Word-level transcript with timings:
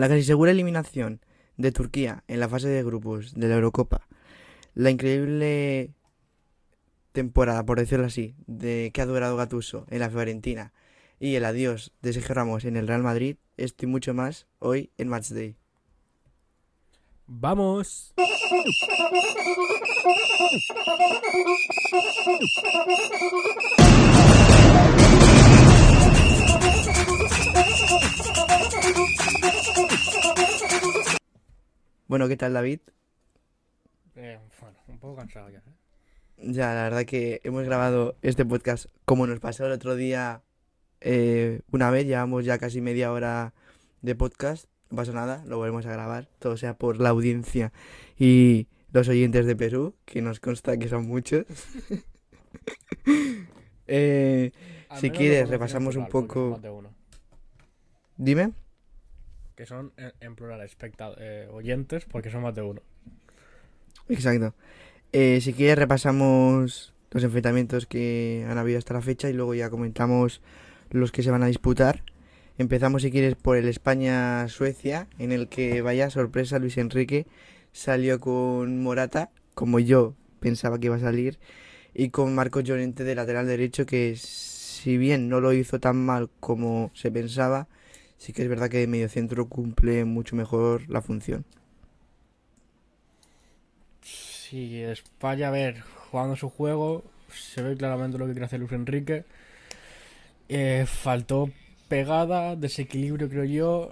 La 0.00 0.08
casi 0.08 0.22
segura 0.22 0.50
eliminación 0.50 1.20
de 1.58 1.72
Turquía 1.72 2.24
en 2.26 2.40
la 2.40 2.48
fase 2.48 2.68
de 2.68 2.82
grupos 2.82 3.34
de 3.34 3.48
la 3.48 3.56
Eurocopa. 3.56 4.08
La 4.72 4.88
increíble 4.88 5.92
temporada, 7.12 7.66
por 7.66 7.78
decirlo 7.78 8.06
así, 8.06 8.34
de 8.46 8.92
que 8.94 9.02
ha 9.02 9.04
durado 9.04 9.36
Gatuso 9.36 9.84
en 9.90 9.98
la 9.98 10.08
Fiorentina 10.08 10.72
y 11.18 11.34
el 11.34 11.44
adiós 11.44 11.92
de 12.00 12.14
Sergio 12.14 12.34
Ramos 12.34 12.64
en 12.64 12.78
el 12.78 12.88
Real 12.88 13.02
Madrid, 13.02 13.36
esto 13.58 13.84
y 13.84 13.88
mucho 13.88 14.14
más 14.14 14.46
hoy 14.58 14.90
en 14.96 15.08
Matchday. 15.08 15.56
¡Vamos! 17.26 18.14
Bueno, 32.10 32.26
¿qué 32.26 32.36
tal 32.36 32.54
David? 32.54 32.80
Eh, 34.16 34.36
bueno, 34.60 34.76
un 34.88 34.98
poco 34.98 35.14
cansado 35.14 35.48
ya. 35.48 35.58
¿eh? 35.58 36.50
Ya, 36.50 36.74
la 36.74 36.82
verdad 36.82 37.04
que 37.04 37.40
hemos 37.44 37.62
grabado 37.62 38.16
este 38.22 38.44
podcast 38.44 38.86
como 39.04 39.28
nos 39.28 39.38
pasó 39.38 39.66
el 39.66 39.70
otro 39.70 39.94
día 39.94 40.42
eh, 41.00 41.60
una 41.70 41.88
vez, 41.92 42.08
llevamos 42.08 42.44
ya 42.44 42.58
casi 42.58 42.80
media 42.80 43.12
hora 43.12 43.54
de 44.02 44.16
podcast, 44.16 44.64
no 44.90 44.96
pasa 44.96 45.12
nada, 45.12 45.44
lo 45.46 45.58
volvemos 45.58 45.86
a 45.86 45.92
grabar, 45.92 46.26
todo 46.40 46.56
sea 46.56 46.74
por 46.74 46.98
la 46.98 47.10
audiencia 47.10 47.72
y 48.18 48.66
los 48.90 49.06
oyentes 49.06 49.46
de 49.46 49.54
Perú, 49.54 49.94
que 50.04 50.20
nos 50.20 50.40
consta 50.40 50.78
que 50.78 50.88
son 50.88 51.06
muchos. 51.06 51.46
Eh, 53.92 54.52
si 55.00 55.10
quieres, 55.10 55.48
repasamos 55.48 55.96
un 55.96 56.08
poco... 56.08 56.60
Dime. 58.16 58.52
Que 59.60 59.66
son 59.66 59.92
en, 59.98 60.36
plural 60.36 60.66
eh, 61.18 61.46
oyentes 61.52 62.06
porque 62.06 62.30
son 62.30 62.40
más 62.40 62.54
de 62.54 62.62
uno. 62.62 62.80
Exacto. 64.08 64.54
Eh, 65.12 65.42
si 65.42 65.52
quieres 65.52 65.76
repasamos 65.76 66.94
los 67.10 67.24
enfrentamientos 67.24 67.84
que 67.84 68.46
han 68.48 68.56
habido 68.56 68.78
hasta 68.78 68.94
la 68.94 69.02
fecha 69.02 69.28
y 69.28 69.34
luego 69.34 69.52
ya 69.52 69.68
comentamos 69.68 70.40
los 70.88 71.12
que 71.12 71.22
se 71.22 71.30
van 71.30 71.42
a 71.42 71.46
disputar. 71.48 72.04
Empezamos 72.56 73.02
si 73.02 73.10
quieres 73.10 73.34
por 73.34 73.58
el 73.58 73.68
España-Suecia, 73.68 75.08
en 75.18 75.30
el 75.30 75.48
que 75.48 75.82
vaya 75.82 76.08
sorpresa 76.08 76.58
Luis 76.58 76.78
Enrique 76.78 77.26
salió 77.72 78.18
con 78.18 78.82
Morata, 78.82 79.28
como 79.52 79.78
yo 79.78 80.14
pensaba 80.40 80.78
que 80.78 80.86
iba 80.86 80.96
a 80.96 81.00
salir, 81.00 81.38
y 81.92 82.08
con 82.08 82.34
Marcos 82.34 82.64
Llorente 82.64 83.04
de 83.04 83.14
lateral 83.14 83.46
derecho, 83.46 83.84
que 83.84 84.16
si 84.16 84.96
bien 84.96 85.28
no 85.28 85.42
lo 85.42 85.52
hizo 85.52 85.80
tan 85.80 86.02
mal 86.02 86.30
como 86.40 86.90
se 86.94 87.10
pensaba, 87.10 87.68
sí 88.20 88.32
que 88.34 88.42
es 88.42 88.48
verdad 88.48 88.68
que 88.68 88.86
mediocentro 88.86 89.48
cumple 89.48 90.04
mucho 90.04 90.36
mejor 90.36 90.88
la 90.90 91.00
función. 91.00 91.44
Sí, 94.02 94.82
España, 94.82 95.48
a 95.48 95.50
ver, 95.50 95.80
jugando 96.10 96.36
su 96.36 96.48
juego, 96.50 97.04
se 97.32 97.62
ve 97.62 97.76
claramente 97.76 98.18
lo 98.18 98.26
que 98.26 98.32
quiere 98.32 98.46
hacer 98.46 98.58
Luis 98.60 98.72
Enrique. 98.72 99.24
Eh, 100.48 100.84
faltó 100.86 101.50
pegada, 101.88 102.56
desequilibrio, 102.56 103.28
creo 103.28 103.44
yo. 103.44 103.90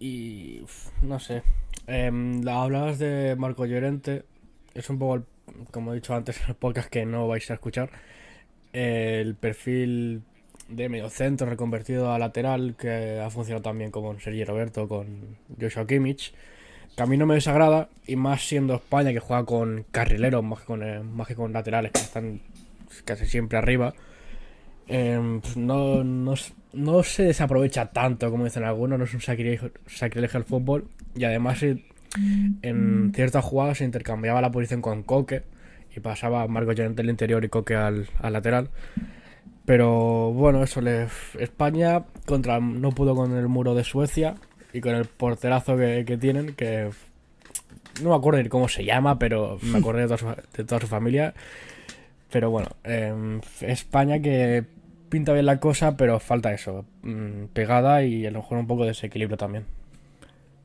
Y 0.00 0.62
no 1.02 1.18
sé. 1.20 1.42
Em, 1.86 2.42
la- 2.42 2.62
hablabas 2.62 2.98
de 2.98 3.36
Marco 3.36 3.66
Llorente. 3.66 4.24
Es 4.74 4.88
un 4.90 4.98
poco, 4.98 5.16
el- 5.16 5.24
como 5.70 5.92
he 5.92 5.96
dicho 5.96 6.14
antes 6.14 6.40
en 6.42 6.48
el 6.50 6.54
podcast 6.56 6.88
que 6.90 7.04
no 7.06 7.28
vais 7.28 7.50
a 7.50 7.54
escuchar, 7.54 7.90
el 8.72 9.34
perfil 9.36 10.22
de 10.68 10.88
mediocentro 10.88 11.48
reconvertido 11.48 12.12
a 12.12 12.18
lateral 12.18 12.74
que 12.78 13.20
ha 13.20 13.30
funcionado 13.30 13.62
también 13.62 13.90
con 13.90 14.20
Sergio 14.20 14.44
Roberto, 14.44 14.88
con 14.88 15.36
Joshua 15.60 15.86
Kimmich. 15.86 16.34
A 16.98 17.06
mí 17.06 17.16
no 17.16 17.26
me 17.26 17.34
desagrada, 17.34 17.88
y 18.06 18.16
más 18.16 18.46
siendo 18.46 18.74
España 18.74 19.12
que 19.12 19.20
juega 19.20 19.44
con 19.44 19.84
carrileros 19.90 20.42
más 20.42 20.60
que 20.60 20.64
con, 20.64 20.82
eh, 20.82 21.00
más 21.02 21.26
que 21.26 21.34
con 21.34 21.52
laterales 21.52 21.92
que 21.92 22.00
están 22.00 22.40
casi 23.04 23.26
siempre 23.26 23.58
arriba, 23.58 23.92
eh, 24.88 25.38
pues 25.42 25.56
no, 25.56 26.02
no, 26.02 26.34
no 26.72 27.02
se 27.02 27.24
desaprovecha 27.24 27.86
tanto 27.92 28.30
como 28.30 28.44
dicen 28.44 28.64
algunos, 28.64 28.98
no 28.98 29.04
es 29.04 29.12
un 29.12 29.20
sacrilegio, 29.20 29.72
sacrilegio 29.86 30.38
al 30.38 30.44
fútbol, 30.44 30.88
y 31.14 31.24
además 31.24 31.62
eh, 31.62 31.84
en 32.62 33.12
ciertas 33.14 33.44
jugadas 33.44 33.78
se 33.78 33.84
intercambiaba 33.84 34.40
la 34.40 34.50
posición 34.50 34.80
con 34.80 35.02
Coque, 35.02 35.42
y 35.94 36.00
pasaba 36.00 36.46
Marco 36.48 36.72
Llorente 36.72 37.02
al 37.02 37.10
interior 37.10 37.44
y 37.44 37.48
Coque 37.48 37.74
al, 37.74 38.08
al 38.20 38.32
lateral. 38.32 38.70
Pero 39.66 40.32
bueno, 40.32 40.62
eso 40.62 40.80
le. 40.80 41.08
España 41.38 42.04
contra 42.24 42.60
no 42.60 42.92
pudo 42.92 43.14
con 43.14 43.36
el 43.36 43.48
muro 43.48 43.74
de 43.74 43.84
Suecia 43.84 44.36
y 44.72 44.80
con 44.80 44.94
el 44.94 45.04
porterazo 45.06 45.76
que, 45.76 46.04
que 46.06 46.16
tienen, 46.16 46.54
que 46.54 46.90
no 48.02 48.10
me 48.10 48.14
acuerdo 48.16 48.42
ni 48.42 48.48
cómo 48.48 48.68
se 48.68 48.84
llama, 48.84 49.18
pero 49.18 49.58
me 49.62 49.78
acordé 49.80 50.02
de 50.02 50.06
toda 50.06 50.18
su, 50.18 50.26
de 50.56 50.64
toda 50.64 50.80
su 50.80 50.86
familia. 50.86 51.34
Pero 52.30 52.50
bueno, 52.50 52.68
eh, 52.84 53.40
España 53.62 54.20
que 54.20 54.64
pinta 55.08 55.32
bien 55.32 55.46
la 55.46 55.58
cosa, 55.60 55.96
pero 55.96 56.20
falta 56.20 56.52
eso, 56.52 56.84
mm, 57.02 57.46
pegada 57.52 58.02
y 58.04 58.26
a 58.26 58.30
lo 58.30 58.40
mejor 58.40 58.58
un 58.58 58.66
poco 58.66 58.82
de 58.82 58.88
desequilibrio 58.88 59.36
también. 59.36 59.64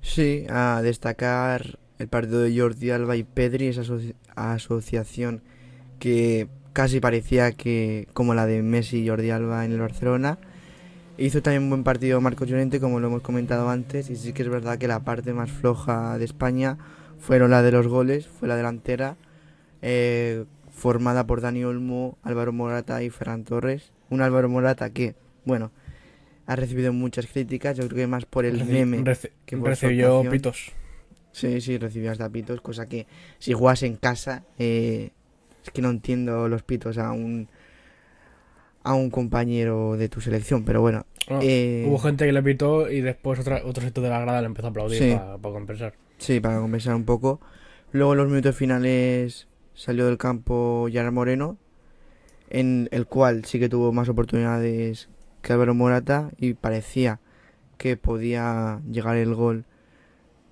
Sí, 0.01 0.45
a 0.50 0.81
destacar 0.83 1.78
el 2.00 2.07
partido 2.07 2.41
de 2.41 2.57
Jordi 2.59 2.89
Alba 2.89 3.16
y 3.16 3.23
Pedri, 3.23 3.68
esa 3.68 3.81
asoci- 3.83 4.16
asociación 4.35 5.44
que 6.00 6.47
casi 6.74 7.00
parecía 7.00 7.52
que 7.52 8.08
como 8.14 8.34
la 8.34 8.46
de 8.46 8.62
Messi 8.62 9.04
y 9.04 9.08
Jordi 9.09 9.30
Alba 9.30 9.66
en 9.66 9.72
el 9.74 9.80
Barcelona. 9.80 10.38
Hizo 11.18 11.42
también 11.42 11.64
un 11.64 11.70
buen 11.70 11.84
partido 11.84 12.20
Marcos 12.22 12.48
Llorente, 12.48 12.80
como 12.80 13.00
lo 13.00 13.08
hemos 13.08 13.22
comentado 13.22 13.70
antes, 13.70 14.09
y 14.09 14.16
sí 14.16 14.34
que 14.34 14.42
es 14.44 14.50
verdad 14.50 14.78
que 14.80 14.88
la 14.88 15.02
parte 15.02 15.34
más 15.34 15.52
floja 15.52 16.18
de 16.18 16.26
España 16.26 16.78
fueron 17.20 17.52
la 17.52 17.62
de 17.62 17.72
los 17.72 17.88
goles, 17.88 18.28
fue 18.28 18.48
la 18.48 18.56
delantera, 18.56 19.18
eh, 19.81 20.46
formada 20.72 21.28
por 21.28 21.42
Dani 21.42 21.64
Olmo, 21.64 22.18
Álvaro 22.24 22.54
Morata 22.54 23.04
y 23.04 23.10
Ferran 23.10 23.44
Torres. 23.44 23.92
Un 24.10 24.22
Álvaro 24.22 24.50
Morata 24.50 24.90
que, 24.90 25.14
bueno, 25.46 25.72
ha 26.48 26.56
recibido 26.56 26.92
muchas 26.92 27.28
críticas, 27.28 27.78
yo 27.78 27.84
creo 27.88 27.98
que 27.98 28.08
más 28.08 28.26
por 28.26 28.46
el 28.46 28.60
Reci- 28.62 28.66
meme. 28.66 29.04
reci- 29.04 29.30
que 29.46 29.58
por 29.58 29.68
recibió 29.70 30.24
pitos. 30.30 30.72
Sí, 31.34 31.62
sí, 31.62 31.78
recibió 31.78 32.12
hasta 32.12 32.28
pitos, 32.30 32.62
cosa 32.62 32.88
que 32.88 33.06
si 33.38 33.54
juegas 33.54 33.84
en 33.84 33.96
casa, 33.96 34.44
eh, 34.58 35.12
es 35.64 35.72
que 35.72 35.82
no 35.82 35.90
entiendo 35.90 36.48
los 36.48 36.64
pitos 36.64 36.98
a 36.98 37.12
un 37.12 37.48
a 38.84 38.94
un 38.96 39.12
compañero 39.12 39.96
de 39.96 40.10
tu 40.10 40.22
selección, 40.22 40.64
pero 40.66 40.82
bueno. 40.82 41.06
No, 41.30 41.40
eh, 41.42 41.86
Hubo 41.88 42.00
gente 42.00 42.26
que 42.26 42.32
le 42.32 42.42
pitó 42.42 42.90
y 42.90 43.02
después 43.02 43.40
otra, 43.40 43.62
otro 43.64 43.84
sector 43.84 44.04
de 44.04 44.10
la 44.10 44.20
grada 44.20 44.42
le 44.42 44.48
empezó 44.48 44.68
a 44.68 44.70
aplaudir 44.72 44.98
Sí. 44.98 45.16
para 45.16 45.38
compensar. 45.38 45.94
Sí, 46.18 46.40
para 46.40 46.60
compensar 46.60 46.96
un 46.96 47.06
poco. 47.06 47.40
Luego 47.92 48.14
en 48.14 48.18
los 48.18 48.28
minutos 48.30 48.56
finales 48.56 49.48
salió 49.76 50.08
del 50.08 50.18
campo 50.18 50.88
Gerard 50.92 51.14
Moreno, 51.14 51.58
en 52.50 52.90
el 52.92 53.06
cual 53.06 53.46
sí 53.46 53.60
que 53.60 53.70
tuvo 53.70 53.94
más 53.94 54.10
oportunidades 54.10 55.10
que 55.44 55.54
Álvaro 55.54 55.76
Morata 55.76 56.32
y 56.38 56.54
parecía 56.56 57.20
que 57.78 57.98
podía 57.98 58.82
llegar 58.90 59.18
el 59.18 59.34
gol 59.36 59.66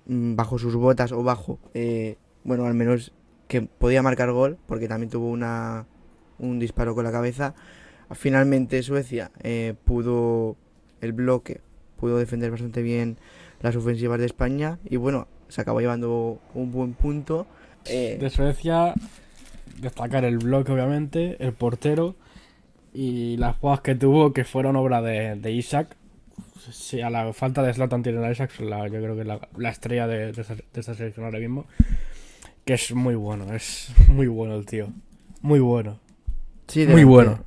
mm, 0.06 0.36
bajo 0.36 0.58
sus 0.58 0.76
botas 0.76 1.10
o 1.12 1.22
bajo, 1.24 1.58
eh, 1.74 2.16
bueno, 2.44 2.66
al 2.66 2.74
menos 2.74 3.12
que 3.50 3.62
podía 3.62 4.00
marcar 4.00 4.30
gol, 4.30 4.58
porque 4.66 4.86
también 4.86 5.10
tuvo 5.10 5.28
una, 5.28 5.84
un 6.38 6.60
disparo 6.60 6.94
con 6.94 7.02
la 7.02 7.10
cabeza. 7.10 7.54
Finalmente 8.12 8.80
Suecia 8.84 9.32
eh, 9.42 9.74
pudo 9.84 10.56
el 11.00 11.12
bloque, 11.12 11.60
pudo 11.98 12.16
defender 12.16 12.52
bastante 12.52 12.80
bien 12.80 13.16
las 13.60 13.74
ofensivas 13.74 14.20
de 14.20 14.26
España 14.26 14.78
y 14.88 14.96
bueno, 14.96 15.26
se 15.48 15.60
acabó 15.60 15.80
llevando 15.80 16.38
un 16.54 16.70
buen 16.70 16.94
punto. 16.94 17.48
Eh, 17.86 18.18
De 18.20 18.30
Suecia, 18.30 18.94
destacar 19.80 20.24
el 20.24 20.38
bloque, 20.38 20.70
obviamente, 20.70 21.36
el 21.44 21.52
portero 21.52 22.14
y 22.94 23.36
las 23.36 23.56
jugadas 23.56 23.80
que 23.80 23.96
tuvo 23.96 24.32
que 24.32 24.44
fueron 24.44 24.76
obra 24.76 25.02
de, 25.02 25.50
Isaac. 25.50 25.96
Sí, 26.70 27.00
a 27.00 27.10
la 27.10 27.32
falta 27.32 27.64
de 27.64 27.74
Zlatan 27.74 28.04
tiene 28.04 28.24
a 28.24 28.30
Isaac, 28.30 28.52
yo 28.60 28.88
creo 28.88 29.16
que 29.16 29.24
la, 29.24 29.40
la 29.56 29.70
estrella 29.70 30.06
de, 30.06 30.30
de 30.30 30.44
de 30.44 30.80
esta 30.80 30.94
selección 30.94 31.26
ahora 31.26 31.40
mismo. 31.40 31.66
Que 32.70 32.74
es 32.74 32.94
muy 32.94 33.16
bueno, 33.16 33.52
es 33.52 33.92
muy 34.06 34.28
bueno 34.28 34.54
el 34.54 34.64
tío. 34.64 34.92
Muy 35.42 35.58
bueno. 35.58 35.98
sí, 36.68 36.86
Muy 36.86 37.02
delantero. 37.02 37.08
bueno. 37.08 37.44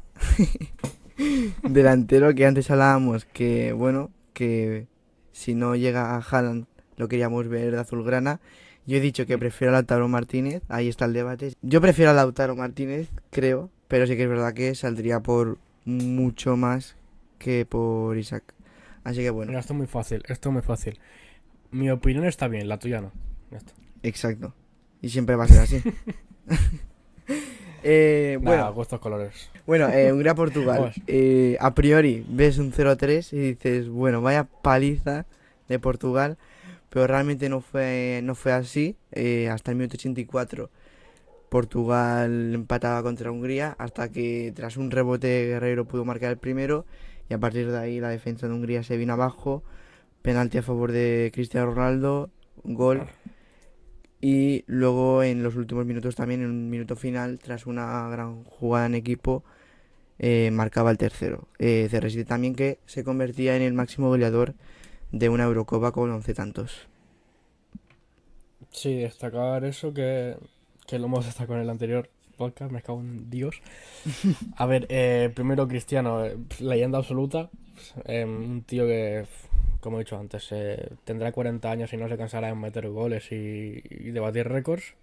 delantero 1.63 2.35
que 2.35 2.45
antes 2.45 2.69
hablábamos 2.69 3.23
que, 3.23 3.71
bueno, 3.71 4.11
que 4.33 4.85
si 5.31 5.55
no 5.55 5.77
llega 5.77 6.17
a 6.17 6.19
Haaland 6.19 6.65
lo 6.97 7.07
queríamos 7.07 7.47
ver 7.47 7.71
de 7.71 7.79
azulgrana. 7.79 8.41
Yo 8.85 8.97
he 8.97 8.99
dicho 8.99 9.25
que 9.25 9.37
prefiero 9.37 9.71
a 9.71 9.75
Lautaro 9.75 10.09
Martínez, 10.09 10.61
ahí 10.67 10.89
está 10.89 11.05
el 11.05 11.13
debate. 11.13 11.53
Yo 11.61 11.79
prefiero 11.79 12.11
a 12.11 12.13
Lautaro 12.13 12.57
Martínez, 12.57 13.07
creo, 13.31 13.69
pero 13.87 14.05
sí 14.05 14.17
que 14.17 14.23
es 14.23 14.29
verdad 14.29 14.53
que 14.53 14.75
saldría 14.75 15.21
por 15.21 15.57
mucho 15.85 16.57
más 16.57 16.97
que 17.39 17.65
por 17.65 18.17
Isaac. 18.17 18.53
Así 19.05 19.21
que 19.21 19.29
bueno, 19.29 19.51
Mira, 19.51 19.61
esto 19.61 19.71
es 19.71 19.77
muy 19.77 19.87
fácil, 19.87 20.21
esto 20.27 20.49
es 20.49 20.53
muy 20.53 20.63
fácil. 20.63 20.99
Mi 21.71 21.89
opinión 21.91 22.25
está 22.25 22.49
bien, 22.49 22.67
la 22.67 22.77
tuya 22.77 22.99
no. 22.99 23.13
Exacto. 24.01 24.53
Y 25.03 25.09
siempre 25.09 25.35
va 25.35 25.43
a 25.43 25.47
ser 25.47 25.59
así. 25.59 25.83
Eh, 27.85 28.39
bueno, 28.41 28.73
gustos 28.73 28.99
colores. 29.01 29.49
Bueno, 29.67 29.89
eh, 29.89 30.11
Hungría-Portugal. 30.13 30.79
Pues. 30.93 31.01
Eh, 31.07 31.57
a 31.59 31.75
priori 31.75 32.25
ves 32.29 32.57
un 32.57 32.71
0-3 32.71 33.33
y 33.33 33.39
dices, 33.39 33.89
bueno, 33.89 34.21
vaya 34.21 34.45
paliza 34.45 35.25
de 35.67 35.79
Portugal, 35.79 36.37
pero 36.89 37.07
realmente 37.07 37.49
no 37.49 37.59
fue, 37.59 38.21
no 38.23 38.35
fue 38.35 38.53
así. 38.53 38.95
Eh, 39.11 39.49
hasta 39.49 39.71
el 39.71 39.77
minuto 39.77 39.95
84 39.95 40.69
Portugal 41.49 42.53
empataba 42.53 43.03
contra 43.03 43.31
Hungría 43.31 43.75
hasta 43.77 44.09
que 44.09 44.53
tras 44.55 44.77
un 44.77 44.89
rebote 44.89 45.47
Guerrero 45.47 45.85
pudo 45.85 46.05
marcar 46.05 46.31
el 46.31 46.37
primero 46.37 46.85
y 47.29 47.33
a 47.33 47.37
partir 47.37 47.69
de 47.69 47.77
ahí 47.77 47.99
la 47.99 48.09
defensa 48.09 48.47
de 48.47 48.53
Hungría 48.53 48.83
se 48.83 48.95
vino 48.97 49.13
abajo. 49.13 49.61
Penalti 50.21 50.57
a 50.57 50.63
favor 50.63 50.93
de 50.93 51.31
Cristiano 51.33 51.71
Ronaldo, 51.71 52.29
gol. 52.63 53.07
Y 54.23 54.63
luego 54.67 55.21
en 55.21 55.43
los 55.43 55.57
últimos 55.57 55.85
minutos 55.85 56.15
también, 56.15 56.41
en 56.41 56.49
un 56.49 56.69
minuto 56.69 56.95
final, 56.95 57.39
tras 57.39 57.65
una 57.65 58.07
gran 58.07 58.45
jugada 58.45 58.85
en 58.85 58.95
equipo, 58.95 59.43
eh, 60.17 60.49
marcaba 60.49 60.91
el 60.91 60.97
tercero. 60.97 61.49
Eh, 61.59 61.89
CR7 61.91 62.25
también 62.25 62.55
que 62.55 62.79
se 62.85 63.03
convertía 63.03 63.57
en 63.57 63.61
el 63.61 63.73
máximo 63.73 64.07
goleador 64.07 64.53
de 65.11 65.27
una 65.27 65.43
Eurocopa 65.43 65.91
con 65.91 66.09
11 66.09 66.33
tantos. 66.35 66.87
Sí, 68.71 68.95
destacar 68.95 69.65
eso 69.65 69.93
que 69.93 70.37
que 70.87 70.99
lo 70.99 71.05
hemos 71.05 71.25
destacado 71.25 71.55
en 71.55 71.63
el 71.63 71.69
anterior 71.69 72.09
podcast, 72.37 72.71
me 72.71 72.81
cago 72.81 72.99
en 72.99 73.29
Dios. 73.29 73.61
A 74.57 74.65
ver, 74.65 74.85
eh, 74.89 75.31
primero 75.33 75.67
Cristiano, 75.67 76.25
eh, 76.25 76.37
leyenda 76.59 76.97
absoluta, 76.97 77.49
eh, 78.05 78.25
un 78.25 78.63
tío 78.63 78.85
que, 78.85 79.25
como 79.83 79.97
he 79.97 80.03
dicho 80.03 80.17
antes, 80.17 80.49
tendrá 81.03 81.31
40 81.31 81.69
años 81.69 81.93
y 81.93 81.97
no 81.97 82.07
se 82.07 82.17
cansará 82.17 82.49
en 82.49 82.59
meter 82.59 82.87
goles 82.89 83.31
y, 83.31 83.81
debatir 84.11 84.47
récords. 84.47 84.95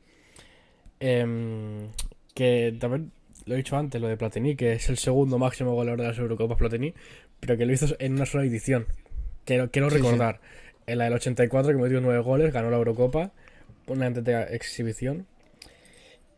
Em, 0.99 1.89
que 2.35 2.77
también 2.79 3.13
lo 3.47 3.55
he 3.55 3.59
dicho 3.59 3.77
antes, 3.77 4.01
lo 4.01 4.09
de 4.09 4.17
Platini, 4.17 4.57
que 4.57 4.73
es 4.73 4.89
el 4.89 4.99
segundo 4.99 5.39
máximo 5.39 5.75
goleador 5.75 6.01
de 6.01 6.09
las 6.09 6.19
Eurocopas 6.19 6.59
Platini, 6.59 6.95
pero 7.39 7.57
que 7.57 7.67
lo 7.67 7.73
hizo 7.73 7.87
en 7.99 8.15
una 8.15 8.27
sola 8.27 8.45
edición. 8.45 8.87
Quiero, 9.45 9.71
quiero 9.71 9.89
recordar, 9.91 10.41
en 10.87 10.99
la 10.99 11.05
del 11.05 11.15
84 11.15 11.73
que 11.73 11.79
metió 11.79 12.01
9 12.01 12.21
goles, 12.21 12.53
ganó 12.53 12.71
la 12.71 12.77
Eurocopa, 12.77 13.33
una 13.87 14.09
exhibición 14.09 15.27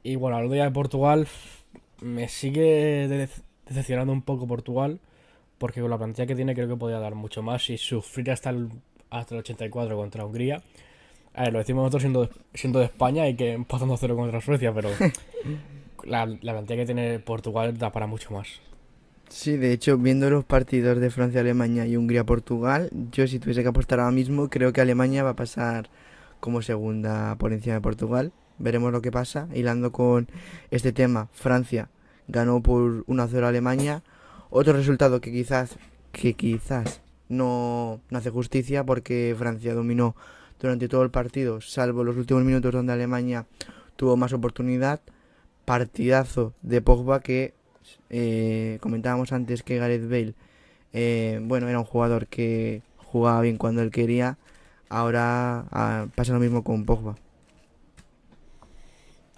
y 0.02 0.16
bueno, 0.16 0.36
al 0.36 0.50
día 0.50 0.64
de 0.64 0.70
Portugal, 0.70 1.28
me 2.00 2.28
sigue 2.28 3.30
decepcionando 3.66 4.12
un 4.12 4.22
poco 4.22 4.48
Portugal, 4.48 4.98
porque 5.62 5.80
con 5.80 5.90
la 5.90 5.96
plantilla 5.96 6.26
que 6.26 6.34
tiene 6.34 6.56
creo 6.56 6.66
que 6.66 6.74
podría 6.74 6.98
dar 6.98 7.14
mucho 7.14 7.40
más 7.40 7.70
y 7.70 7.78
sufrir 7.78 8.32
hasta 8.32 8.50
el, 8.50 8.68
hasta 9.10 9.36
el 9.36 9.42
84 9.42 9.96
contra 9.96 10.24
Hungría. 10.24 10.60
A 11.34 11.44
ver, 11.44 11.52
lo 11.52 11.60
decimos 11.60 11.82
nosotros 11.82 12.02
siendo, 12.02 12.28
siendo 12.52 12.80
de 12.80 12.86
España 12.86 13.28
y 13.28 13.36
que 13.36 13.52
empatando 13.52 13.96
cero 13.96 14.16
contra 14.16 14.40
Suecia, 14.40 14.74
pero 14.74 14.88
la, 16.04 16.26
la 16.26 16.52
plantilla 16.52 16.80
que 16.80 16.86
tiene 16.86 17.20
Portugal 17.20 17.78
da 17.78 17.92
para 17.92 18.08
mucho 18.08 18.32
más. 18.32 18.60
Sí, 19.28 19.56
de 19.56 19.72
hecho, 19.72 19.98
viendo 19.98 20.28
los 20.30 20.44
partidos 20.44 20.98
de 20.98 21.10
Francia, 21.10 21.40
Alemania 21.42 21.86
y 21.86 21.96
Hungría-Portugal, 21.96 22.90
yo 23.12 23.28
si 23.28 23.38
tuviese 23.38 23.62
que 23.62 23.68
apostar 23.68 24.00
ahora 24.00 24.10
mismo, 24.10 24.50
creo 24.50 24.72
que 24.72 24.80
Alemania 24.80 25.22
va 25.22 25.30
a 25.30 25.36
pasar 25.36 25.90
como 26.40 26.60
segunda 26.60 27.36
por 27.36 27.52
encima 27.52 27.76
de 27.76 27.80
Portugal 27.82 28.32
veremos 28.58 28.92
lo 28.92 29.02
que 29.02 29.10
pasa. 29.12 29.48
Hilando 29.54 29.92
con 29.92 30.28
este 30.70 30.92
tema, 30.92 31.28
Francia 31.32 31.88
ganó 32.28 32.62
por 32.62 33.04
1-0 33.06 33.44
a 33.44 33.48
Alemania. 33.48 34.02
Otro 34.54 34.74
resultado 34.74 35.22
que 35.22 35.32
quizás, 35.32 35.78
que 36.12 36.34
quizás 36.34 37.00
no, 37.30 38.02
no 38.10 38.18
hace 38.18 38.28
justicia 38.28 38.84
porque 38.84 39.34
Francia 39.38 39.72
dominó 39.72 40.14
durante 40.60 40.88
todo 40.88 41.02
el 41.02 41.10
partido, 41.10 41.62
salvo 41.62 42.04
los 42.04 42.18
últimos 42.18 42.44
minutos 42.44 42.70
donde 42.70 42.92
Alemania 42.92 43.46
tuvo 43.96 44.18
más 44.18 44.34
oportunidad. 44.34 45.00
Partidazo 45.64 46.52
de 46.60 46.82
Pogba 46.82 47.20
que 47.20 47.54
eh, 48.10 48.76
comentábamos 48.82 49.32
antes 49.32 49.62
que 49.62 49.78
Gareth 49.78 50.10
Bale, 50.10 50.34
eh, 50.92 51.40
bueno, 51.42 51.70
era 51.70 51.78
un 51.78 51.86
jugador 51.86 52.26
que 52.26 52.82
jugaba 52.98 53.40
bien 53.40 53.56
cuando 53.56 53.80
él 53.80 53.90
quería. 53.90 54.36
Ahora 54.90 55.64
ah, 55.70 56.08
pasa 56.14 56.34
lo 56.34 56.40
mismo 56.40 56.62
con 56.62 56.84
Pogba. 56.84 57.16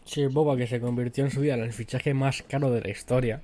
Sí, 0.07 0.27
Boba 0.27 0.57
que 0.57 0.67
se 0.67 0.81
convirtió 0.81 1.23
en 1.23 1.31
su 1.31 1.41
vida 1.41 1.55
en 1.55 1.61
el 1.61 1.73
fichaje 1.73 2.15
más 2.15 2.43
caro 2.43 2.73
de 2.73 2.81
la 2.81 2.91
historia. 2.91 3.43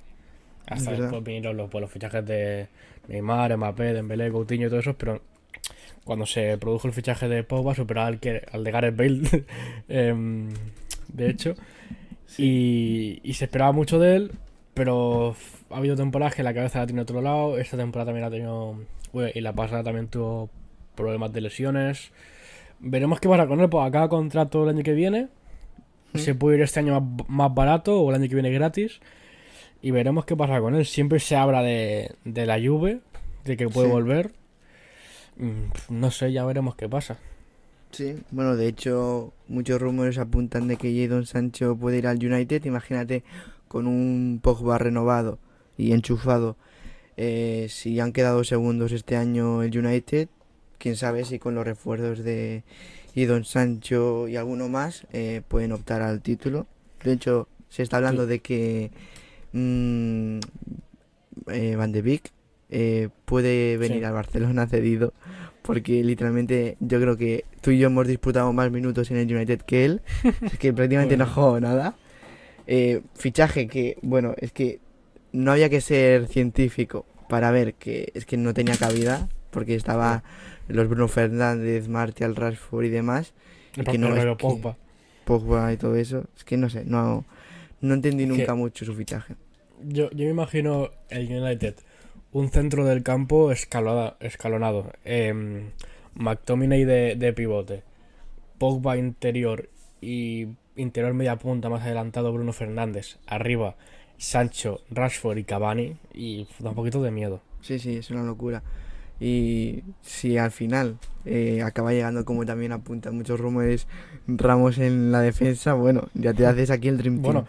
Hasta 0.71 0.91
después 0.91 1.23
vinieron 1.23 1.57
los, 1.57 1.69
pues, 1.69 1.81
los 1.81 1.91
fichajes 1.91 2.25
de 2.25 2.67
Neymar, 3.07 3.55
Mbappé, 3.57 3.93
Dembélé, 3.93 4.31
Coutinho 4.31 4.67
y 4.67 4.69
todo 4.69 4.79
eso, 4.79 4.95
pero 4.97 5.21
cuando 6.03 6.25
se 6.25 6.57
produjo 6.57 6.87
el 6.87 6.93
fichaje 6.93 7.27
de 7.27 7.43
Pogba 7.43 7.75
superaba 7.75 8.07
al, 8.07 8.19
que, 8.19 8.41
al 8.51 8.63
de 8.63 8.71
Gareth 8.71 8.95
Bale, 8.95 9.21
em, 9.89 10.49
de 11.09 11.29
hecho, 11.29 11.55
y, 12.37 13.19
y, 13.23 13.33
se 13.33 13.45
esperaba 13.45 13.71
mucho 13.71 13.99
de 13.99 14.15
él, 14.15 14.31
pero 14.73 15.35
ha 15.69 15.77
habido 15.77 15.95
temporadas 15.95 16.35
que 16.35 16.43
la 16.43 16.53
cabeza 16.53 16.79
la 16.79 16.87
tiene 16.87 17.01
otro 17.01 17.21
lado, 17.21 17.57
esta 17.57 17.77
temporada 17.77 18.07
también 18.11 18.25
ha 18.25 18.31
tenido, 18.31 18.77
y 19.33 19.41
la 19.41 19.53
pasada 19.53 19.83
también 19.83 20.07
tuvo 20.07 20.49
problemas 20.95 21.33
de 21.33 21.41
lesiones. 21.41 22.11
Veremos 22.79 23.19
qué 23.19 23.29
pasa 23.29 23.47
con 23.47 23.59
él, 23.59 23.69
pues 23.69 23.85
acaba 23.85 24.09
contrato 24.09 24.63
el 24.63 24.69
año 24.69 24.83
que 24.83 24.93
viene. 24.93 25.27
Se 26.15 26.35
puede 26.35 26.57
ir 26.57 26.63
este 26.63 26.79
año 26.79 26.99
más, 27.27 27.53
barato 27.53 28.01
o 28.01 28.09
el 28.09 28.15
año 28.15 28.27
que 28.27 28.35
viene 28.35 28.51
gratis. 28.51 28.99
Y 29.81 29.91
veremos 29.91 30.25
qué 30.25 30.35
pasa 30.35 30.59
con 30.59 30.75
él. 30.75 30.85
Siempre 30.85 31.19
se 31.19 31.35
habla 31.35 31.63
de, 31.63 32.15
de 32.23 32.45
la 32.45 32.59
Juve, 32.59 32.99
de 33.45 33.57
que 33.57 33.67
puede 33.67 33.87
volver. 33.87 34.31
Mm, 35.37 35.99
no 35.99 36.11
sé, 36.11 36.31
ya 36.31 36.45
veremos 36.45 36.75
qué 36.75 36.87
pasa. 36.87 37.17
Sí, 37.91 38.15
bueno, 38.31 38.55
de 38.55 38.67
hecho, 38.67 39.33
muchos 39.47 39.81
rumores 39.81 40.17
apuntan 40.17 40.67
de 40.67 40.77
que 40.77 40.95
Jadon 40.95 41.25
Sancho 41.25 41.75
puede 41.75 41.97
ir 41.97 42.07
al 42.07 42.23
United. 42.23 42.63
Imagínate 42.65 43.23
con 43.67 43.87
un 43.87 44.39
Pogba 44.41 44.77
renovado 44.77 45.39
y 45.77 45.91
enchufado. 45.93 46.55
Eh, 47.17 47.67
si 47.69 47.99
han 47.99 48.13
quedado 48.13 48.43
segundos 48.43 48.91
este 48.91 49.17
año 49.17 49.63
el 49.63 49.77
United, 49.77 50.29
quién 50.77 50.95
sabe 50.95 51.25
si 51.25 51.39
con 51.39 51.55
los 51.55 51.65
refuerzos 51.65 52.23
de 52.23 52.63
y 53.13 53.25
Don 53.25 53.43
Sancho 53.43 54.27
y 54.27 54.37
alguno 54.37 54.69
más 54.69 55.05
eh, 55.11 55.41
pueden 55.47 55.71
optar 55.73 56.01
al 56.01 56.21
título. 56.21 56.67
De 57.03 57.13
hecho, 57.13 57.47
se 57.69 57.83
está 57.83 57.97
hablando 57.97 58.25
de 58.25 58.39
que 58.39 58.91
mmm, 59.53 60.39
Van 61.77 61.91
de 61.91 62.01
Beek 62.01 62.31
eh, 62.69 63.09
puede 63.25 63.77
venir 63.77 64.05
al 64.05 64.13
Barcelona 64.13 64.67
cedido 64.67 65.13
porque 65.61 66.03
literalmente 66.03 66.77
yo 66.79 66.99
creo 66.99 67.17
que 67.17 67.45
tú 67.61 67.71
y 67.71 67.79
yo 67.79 67.87
hemos 67.87 68.07
disputado 68.07 68.51
más 68.53 68.71
minutos 68.71 69.11
en 69.11 69.17
el 69.17 69.35
United 69.35 69.61
que 69.61 69.85
él, 69.85 70.01
es 70.41 70.57
que 70.57 70.73
prácticamente 70.73 71.17
no 71.17 71.27
jugó 71.27 71.59
nada. 71.59 71.95
fichaje 73.15 73.67
que, 73.67 73.97
bueno, 74.01 74.33
es 74.37 74.51
que 74.51 74.79
no 75.33 75.51
había 75.51 75.69
que 75.69 75.81
ser 75.81 76.27
científico 76.27 77.05
para 77.29 77.51
ver 77.51 77.75
que 77.75 78.11
es 78.13 78.25
que 78.25 78.37
no 78.37 78.53
tenía 78.53 78.75
cabida 78.75 79.29
porque 79.51 79.75
estaba 79.75 80.23
los 80.67 80.87
Bruno 80.87 81.07
Fernández, 81.07 81.87
Martial, 81.87 82.35
Rashford 82.35 82.85
y 82.85 82.89
demás. 82.89 83.33
y 83.75 83.83
que 83.83 83.97
no 83.97 84.15
es 84.15 84.37
Pogba. 84.37 84.77
Pogba 85.25 85.71
y 85.71 85.77
todo 85.77 85.95
eso. 85.95 86.25
Es 86.35 86.43
que 86.43 86.57
no 86.57 86.69
sé, 86.69 86.83
no, 86.85 87.25
no 87.81 87.93
entendí 87.93 88.25
nunca 88.25 88.55
mucho 88.55 88.85
su 88.85 88.93
fichaje. 88.93 89.35
Yo, 89.83 90.09
yo 90.11 90.25
me 90.25 90.31
imagino 90.31 90.91
el 91.09 91.31
United, 91.31 91.75
un 92.31 92.49
centro 92.49 92.85
del 92.85 93.03
campo 93.03 93.51
escalada, 93.51 94.17
escalonado. 94.19 94.91
Eh, 95.05 95.69
McTominay 96.15 96.85
de, 96.85 97.15
de 97.15 97.33
pivote. 97.33 97.83
Pogba 98.57 98.97
interior 98.97 99.69
y 100.01 100.47
interior 100.75 101.13
media 101.13 101.37
punta 101.37 101.69
más 101.69 101.83
adelantado 101.83 102.31
Bruno 102.31 102.53
Fernández. 102.53 103.17
Arriba 103.25 103.75
Sancho, 104.17 104.81
Rashford 104.91 105.37
y 105.39 105.43
Cavani. 105.43 105.97
Y 106.13 106.47
da 106.59 106.69
un 106.69 106.75
poquito 106.75 107.01
de 107.01 107.11
miedo. 107.11 107.41
Sí, 107.61 107.79
sí, 107.79 107.97
es 107.97 108.11
una 108.11 108.23
locura. 108.23 108.61
Y 109.19 109.83
si 110.01 110.37
al 110.39 110.49
final 110.49 110.97
eh, 111.25 111.61
acaba 111.61 111.91
llegando, 111.91 112.25
como 112.25 112.43
también 112.43 112.71
apuntan 112.71 113.15
muchos 113.15 113.39
rumores, 113.39 113.87
Ramos 114.25 114.79
en 114.79 115.11
la 115.11 115.21
defensa, 115.21 115.73
bueno, 115.73 116.09
ya 116.15 116.33
te 116.33 116.45
haces 116.45 116.71
aquí 116.71 116.87
el 116.87 116.97
Dream 116.97 117.15
Team. 117.15 117.23
Bueno, 117.23 117.45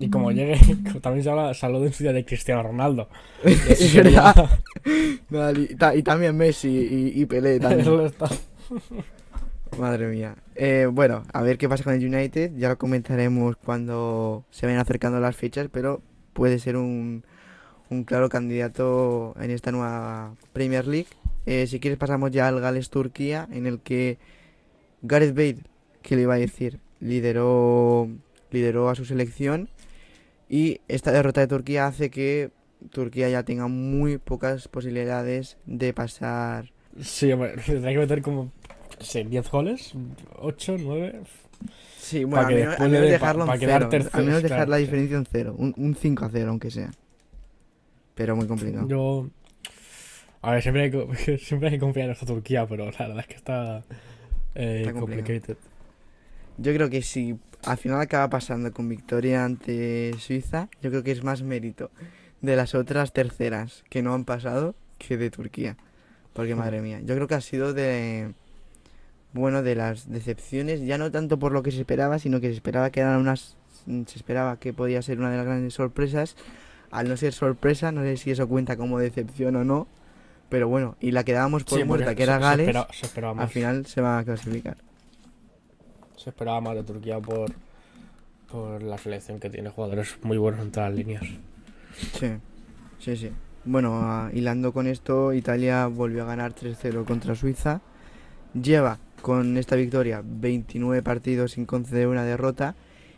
y 0.00 0.08
como 0.08 0.32
llegue, 0.32 0.56
también 1.02 1.22
se 1.22 1.30
habla, 1.30 1.54
se 1.54 1.66
habló 1.66 1.80
de 1.80 1.88
un 1.88 1.92
ciudad 1.92 2.14
de 2.14 2.24
Cristiano 2.24 2.62
Ronaldo. 2.62 3.08
y, 5.94 6.02
también 6.02 6.36
Messi 6.36 7.12
y, 7.14 7.26
Pelé 7.26 7.60
también. 7.60 8.10
Madre 9.78 10.08
mía. 10.08 10.34
Eh, 10.56 10.88
bueno, 10.90 11.22
a 11.32 11.42
ver 11.42 11.58
qué 11.58 11.68
pasa 11.68 11.84
con 11.84 11.92
el 11.92 12.04
United. 12.04 12.52
Ya 12.56 12.70
lo 12.70 12.78
comentaremos 12.78 13.56
cuando 13.56 14.44
se 14.50 14.66
vayan 14.66 14.80
acercando 14.80 15.20
las 15.20 15.36
fechas, 15.36 15.68
pero 15.70 16.02
puede 16.32 16.58
ser 16.58 16.76
un, 16.76 17.22
un 17.90 18.04
claro 18.04 18.28
candidato 18.28 19.34
en 19.38 19.50
esta 19.50 19.70
nueva 19.70 20.34
Premier 20.52 20.86
League. 20.86 21.08
Eh, 21.44 21.66
si 21.66 21.78
quieres 21.78 21.98
pasamos 21.98 22.30
ya 22.30 22.48
al 22.48 22.60
Gales-Turquía, 22.60 23.48
en 23.52 23.66
el 23.66 23.80
que 23.80 24.18
Gareth 25.02 25.34
Bale, 25.34 25.58
que 26.02 26.16
le 26.16 26.22
iba 26.22 26.34
a 26.34 26.38
decir, 26.38 26.80
lideró, 27.00 28.08
lideró 28.50 28.88
a 28.88 28.94
su 28.94 29.04
selección. 29.04 29.68
Y 30.50 30.80
esta 30.88 31.12
derrota 31.12 31.40
de 31.40 31.46
Turquía 31.46 31.86
hace 31.86 32.10
que 32.10 32.50
Turquía 32.90 33.28
ya 33.28 33.44
tenga 33.44 33.68
muy 33.68 34.18
pocas 34.18 34.66
posibilidades 34.68 35.56
de 35.64 35.94
pasar. 35.94 36.72
Sí, 37.00 37.30
hombre, 37.32 37.54
tendrá 37.66 37.92
que 37.92 37.98
meter 37.98 38.20
como 38.20 38.50
10 39.14 39.50
goles, 39.50 39.92
8, 40.36 40.76
9. 40.80 41.20
Sí, 41.96 42.24
bueno, 42.24 42.48
al 42.48 42.54
menos, 42.90 43.08
dejarlo 43.08 43.44
en 43.52 43.60
cero. 43.60 43.88
al 44.12 44.24
menos 44.24 44.42
dejar 44.42 44.68
la 44.68 44.78
diferencia 44.78 45.16
en 45.16 45.24
cero, 45.30 45.54
un, 45.56 45.72
un 45.76 45.94
5 45.94 46.24
a 46.24 46.30
0 46.30 46.50
aunque 46.50 46.70
sea 46.70 46.90
pero 48.14 48.36
muy 48.36 48.46
complicado. 48.46 48.86
Yo. 48.86 49.28
A 50.42 50.52
ver, 50.52 50.62
siempre 50.62 50.82
hay, 50.82 50.90
co- 50.90 51.08
siempre 51.38 51.68
hay 51.68 51.74
que 51.76 51.78
confiar 51.80 52.06
en 52.06 52.12
esta 52.12 52.26
Turquía, 52.26 52.66
pero 52.66 52.90
la 52.90 52.98
verdad 52.98 53.20
es 53.20 53.26
que 53.28 53.34
está, 53.34 53.78
eh, 54.54 54.80
Está 54.80 54.92
complicado. 54.92 55.26
complicated. 55.26 55.56
Yo 56.58 56.74
creo 56.74 56.90
que 56.90 57.00
si 57.00 57.38
al 57.64 57.76
final 57.78 58.00
acaba 58.00 58.28
pasando 58.30 58.72
con 58.72 58.88
victoria 58.88 59.44
ante 59.44 60.14
Suiza, 60.18 60.68
yo 60.82 60.90
creo 60.90 61.02
que 61.02 61.12
es 61.12 61.22
más 61.24 61.42
mérito 61.42 61.90
de 62.40 62.56
las 62.56 62.74
otras 62.74 63.12
terceras 63.12 63.84
que 63.90 64.02
no 64.02 64.14
han 64.14 64.24
pasado 64.24 64.74
que 64.98 65.16
de 65.16 65.30
Turquía. 65.30 65.76
Porque 66.32 66.54
madre 66.54 66.80
mía, 66.80 67.00
yo 67.04 67.14
creo 67.14 67.26
que 67.28 67.34
ha 67.34 67.40
sido 67.40 67.72
de 67.74 68.32
bueno 69.32 69.62
de 69.62 69.74
las 69.74 70.08
decepciones, 70.10 70.80
ya 70.82 70.98
no 70.98 71.10
tanto 71.10 71.38
por 71.38 71.52
lo 71.52 71.62
que 71.62 71.70
se 71.70 71.80
esperaba, 71.80 72.18
sino 72.18 72.40
que 72.40 72.48
se 72.48 72.54
esperaba 72.54 72.90
que 72.90 73.00
eran 73.00 73.20
unas 73.20 73.56
se 73.86 74.16
esperaba 74.18 74.58
que 74.58 74.72
podía 74.72 75.00
ser 75.02 75.18
una 75.18 75.30
de 75.30 75.36
las 75.38 75.46
grandes 75.46 75.74
sorpresas. 75.74 76.36
Al 76.90 77.08
no 77.08 77.16
ser 77.16 77.32
sorpresa, 77.32 77.92
no 77.92 78.02
sé 78.02 78.16
si 78.16 78.30
eso 78.32 78.48
cuenta 78.48 78.76
como 78.76 78.98
decepción 78.98 79.54
o 79.56 79.64
no, 79.64 79.86
pero 80.48 80.68
bueno, 80.68 80.96
y 81.00 81.12
la 81.12 81.22
que 81.24 81.32
dábamos 81.32 81.62
por 81.64 81.78
Sí, 81.78 81.84
muerta, 81.84 82.14
que 82.16 82.22
era 82.24 82.34
se- 82.34 82.38
se 82.38 82.44
Gales, 82.48 82.68
espera- 82.68 82.86
se 82.92 83.06
esperaba 83.06 83.42
al 83.42 83.48
final 83.48 83.86
se 83.86 84.00
va 84.00 84.18
a 84.18 84.24
clasificar. 84.24 84.76
Se 86.22 86.28
esperaba 86.28 86.60
más 86.60 86.74
de 86.74 86.82
Turquía 86.82 87.18
por, 87.18 87.50
por 88.52 88.82
la 88.82 88.98
selección 88.98 89.40
que 89.40 89.48
tiene 89.48 89.70
jugadores 89.70 90.18
muy 90.22 90.36
buenos 90.36 90.60
en 90.60 90.70
todas 90.70 90.90
las 90.90 90.98
líneas. 90.98 91.22
Sí, 92.18 92.28
sí, 92.98 93.16
sí. 93.16 93.30
Bueno, 93.64 93.98
ah, 94.02 94.28
hilando 94.34 94.74
con 94.74 94.86
esto, 94.86 95.32
Italia 95.32 95.86
volvió 95.86 96.24
a 96.24 96.26
ganar 96.26 96.54
3-0 96.54 97.06
contra 97.06 97.34
Suiza. 97.34 97.80
Lleva 98.52 98.98
con 99.22 99.56
esta 99.56 99.76
victoria 99.76 100.22
29 100.22 101.02
partidos 101.02 101.52
sin 101.52 101.64
conceder 101.64 102.06
una 102.06 102.24
derrota. 102.24 102.74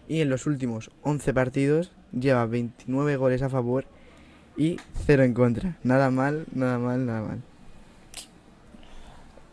Y 0.06 0.20
en 0.20 0.30
los 0.30 0.46
últimos 0.46 0.92
11 1.02 1.34
partidos 1.34 1.90
lleva 2.12 2.46
29 2.46 3.16
goles 3.16 3.42
a 3.42 3.48
favor 3.48 3.84
y 4.56 4.76
0 5.06 5.24
en 5.24 5.34
contra. 5.34 5.76
Nada 5.82 6.12
mal, 6.12 6.46
nada 6.54 6.78
mal, 6.78 7.04
nada 7.04 7.22
mal. 7.22 7.42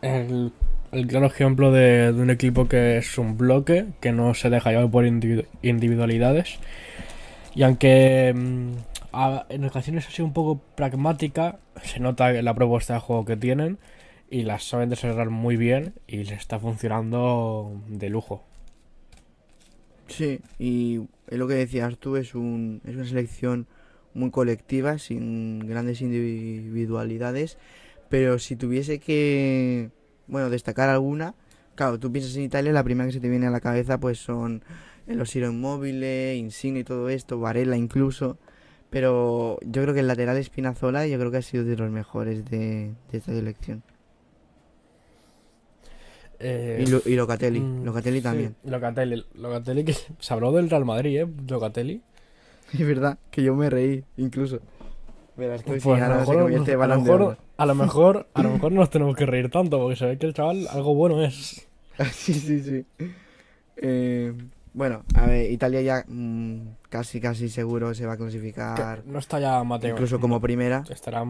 El, 0.03 0.53
el 0.91 1.07
claro 1.07 1.27
ejemplo 1.27 1.71
de, 1.71 2.11
un 2.11 2.29
equipo 2.29 2.67
que 2.67 2.97
es 2.97 3.17
un 3.17 3.37
bloque, 3.37 3.85
que 3.99 4.11
no 4.11 4.33
se 4.33 4.49
deja 4.49 4.71
llevar 4.71 4.89
por 4.89 5.05
individu- 5.05 5.45
individualidades. 5.61 6.57
Y 7.55 7.63
aunque 7.63 8.33
mm, 8.35 8.71
en 9.49 9.65
ocasiones 9.65 10.07
ha 10.07 10.11
sido 10.11 10.25
un 10.25 10.33
poco 10.33 10.61
pragmática, 10.75 11.59
se 11.83 11.99
nota 11.99 12.31
la 12.31 12.53
propuesta 12.53 12.93
de 12.95 12.99
juego 12.99 13.25
que 13.25 13.37
tienen 13.37 13.77
y 14.29 14.43
las 14.43 14.63
saben 14.63 14.89
desarrollar 14.89 15.29
muy 15.29 15.57
bien 15.57 15.93
y 16.07 16.17
les 16.17 16.31
está 16.31 16.59
funcionando 16.59 17.81
de 17.87 18.09
lujo. 18.09 18.43
Sí, 20.07 20.39
y 20.57 21.01
es 21.27 21.37
lo 21.37 21.47
que 21.47 21.53
decías 21.53 21.97
tú, 21.97 22.15
es, 22.15 22.33
un, 22.35 22.81
es 22.85 22.95
una 22.95 23.05
selección 23.05 23.67
muy 24.13 24.31
colectiva, 24.31 24.97
sin 24.97 25.59
grandes 25.59 26.01
individualidades, 26.01 27.57
pero 28.09 28.39
si 28.39 28.55
tuviese 28.55 28.99
que, 28.99 29.91
bueno, 30.29 30.49
destacar 30.49 30.89
alguna, 30.89 31.35
claro, 31.75 31.99
tú 31.99 32.11
piensas 32.11 32.35
en 32.35 32.43
Italia, 32.43 32.71
la 32.71 32.83
primera 32.83 33.07
que 33.07 33.13
se 33.13 33.19
te 33.19 33.29
viene 33.29 33.47
a 33.47 33.51
la 33.51 33.59
cabeza 33.61 33.99
pues 33.99 34.19
son 34.19 34.63
el 35.07 35.19
Osiro 35.21 35.47
Immobile, 35.51 36.35
Insigne 36.35 36.79
y 36.79 36.83
todo 36.83 37.09
esto, 37.09 37.39
Varela 37.39 37.75
incluso, 37.77 38.37
pero 38.89 39.57
yo 39.61 39.81
creo 39.83 39.93
que 39.93 39.99
el 40.01 40.07
lateral 40.07 40.37
Espinazola 40.37 41.05
yo 41.07 41.17
creo 41.19 41.31
que 41.31 41.37
ha 41.37 41.41
sido 41.41 41.63
de 41.63 41.75
los 41.77 41.89
mejores 41.91 42.45
de, 42.49 42.93
de 43.11 43.17
esta 43.17 43.31
selección. 43.33 43.83
Eh, 46.39 46.83
Y, 46.85 46.85
Lo- 46.89 47.01
y 47.05 47.15
Locatelli, 47.15 47.59
mm, 47.59 47.83
Locatelli 47.83 48.17
sí, 48.19 48.23
también. 48.23 48.55
Locatelli, 48.63 49.25
Locatelli 49.35 49.83
que 49.83 49.93
se 50.19 50.33
habló 50.33 50.51
del 50.51 50.69
Real 50.69 50.85
Madrid, 50.85 51.21
¿eh? 51.21 51.27
Locatelli. 51.49 52.01
Es 52.73 52.87
verdad, 52.87 53.17
que 53.31 53.41
yo 53.43 53.55
me 53.55 53.69
reí 53.69 54.03
incluso. 54.17 54.59
Verás 55.35 55.61
si 55.61 55.67
Pues 55.67 55.85
a 55.85 56.07
lo 56.09 56.25
se 56.25 56.31
mejor, 56.31 56.35
convierte 56.41 56.71
en 56.73 56.81
a 56.81 56.87
lo 56.87 57.01
mejor. 57.01 57.37
A 57.59 57.65
lo 57.65 57.75
mejor, 57.75 58.27
a 58.33 58.41
lo 58.41 58.51
mejor 58.51 58.71
no 58.71 58.79
nos 58.79 58.89
tenemos 58.89 59.15
que 59.15 59.25
reír 59.25 59.49
tanto, 59.49 59.79
porque 59.79 59.95
se 59.95 60.05
ve 60.05 60.17
que 60.17 60.25
el 60.25 60.33
chaval 60.33 60.67
algo 60.69 60.95
bueno 60.95 61.21
es. 61.21 61.67
sí, 62.13 62.33
sí, 62.33 62.61
sí. 62.61 62.85
Eh, 63.77 64.33
bueno, 64.73 65.03
a 65.15 65.25
ver, 65.25 65.51
Italia 65.51 65.81
ya 65.81 66.05
mm, 66.07 66.75
casi, 66.89 67.19
casi 67.19 67.49
seguro 67.49 67.93
se 67.93 68.05
va 68.05 68.13
a 68.13 68.17
que 68.17 68.23
clasificar, 68.23 69.03
no 69.05 69.19
está 69.19 69.39
ya 69.39 69.63
matemáticamente. 69.63 69.89
incluso 69.89 70.19
como 70.21 70.39
primera. 70.39 70.83
Estará 70.89 71.25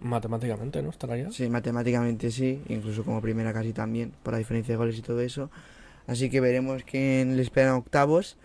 matemáticamente, 0.00 0.82
¿no? 0.82 0.90
Estará 0.90 1.16
ya. 1.16 1.30
Sí, 1.30 1.48
matemáticamente 1.48 2.30
sí, 2.30 2.62
incluso 2.68 3.04
como 3.04 3.20
primera 3.20 3.52
casi 3.52 3.72
también, 3.72 4.12
por 4.22 4.32
la 4.32 4.38
diferencia 4.38 4.72
de 4.72 4.78
goles 4.78 4.98
y 4.98 5.02
todo 5.02 5.20
eso. 5.20 5.50
Así 6.06 6.30
que 6.30 6.40
veremos 6.40 6.82
quién 6.84 7.36
le 7.36 7.42
espera 7.42 7.68
en 7.68 7.74
octavos. 7.74 8.36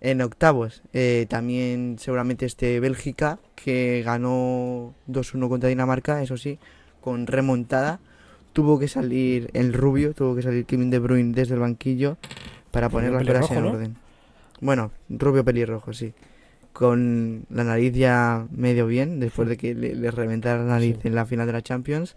En 0.00 0.22
octavos 0.22 0.82
eh, 0.94 1.26
también 1.28 1.96
seguramente 1.98 2.46
esté 2.46 2.80
Bélgica, 2.80 3.38
que 3.54 4.02
ganó 4.04 4.94
2-1 5.08 5.48
contra 5.48 5.68
Dinamarca, 5.68 6.22
eso 6.22 6.36
sí, 6.36 6.58
con 7.00 7.26
remontada. 7.26 8.00
Tuvo 8.54 8.78
que 8.78 8.88
salir 8.88 9.50
el 9.52 9.72
rubio, 9.72 10.14
tuvo 10.14 10.34
que 10.34 10.42
salir 10.42 10.64
Kevin 10.64 10.90
De 10.90 10.98
Bruyne 10.98 11.34
desde 11.34 11.54
el 11.54 11.60
banquillo 11.60 12.16
para 12.70 12.88
poner 12.88 13.12
las 13.12 13.24
cosas 13.24 13.56
en 13.56 13.64
orden. 13.64 13.96
Bueno, 14.60 14.90
rubio 15.08 15.44
pelirrojo, 15.44 15.92
sí. 15.92 16.12
Con 16.72 17.44
la 17.50 17.64
nariz 17.64 17.92
ya 17.94 18.46
medio 18.50 18.86
bien, 18.86 19.20
después 19.20 19.48
de 19.48 19.56
que 19.56 19.74
le, 19.74 19.94
le 19.94 20.10
reventara 20.10 20.58
la 20.62 20.70
nariz 20.70 20.96
Sí. 21.02 21.08
en 21.08 21.14
la 21.14 21.26
final 21.26 21.46
de 21.46 21.52
la 21.52 21.62
Champions. 21.62 22.16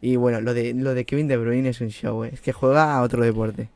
Y 0.00 0.16
bueno, 0.16 0.40
lo 0.40 0.54
de, 0.54 0.72
lo 0.74 0.94
de 0.94 1.04
Kevin 1.04 1.28
De 1.28 1.36
Bruyne 1.36 1.68
es 1.68 1.80
un 1.80 1.88
show, 1.90 2.24
¿eh? 2.24 2.30
es 2.32 2.40
que 2.40 2.52
juega 2.52 2.94
a 2.96 3.02
otro 3.02 3.22
deporte. 3.22 3.68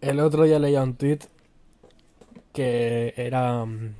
El 0.00 0.20
otro 0.20 0.44
día 0.44 0.58
leía 0.58 0.82
un 0.82 0.94
tweet 0.94 1.20
que 2.52 3.14
era. 3.16 3.64
mm, 3.64 3.94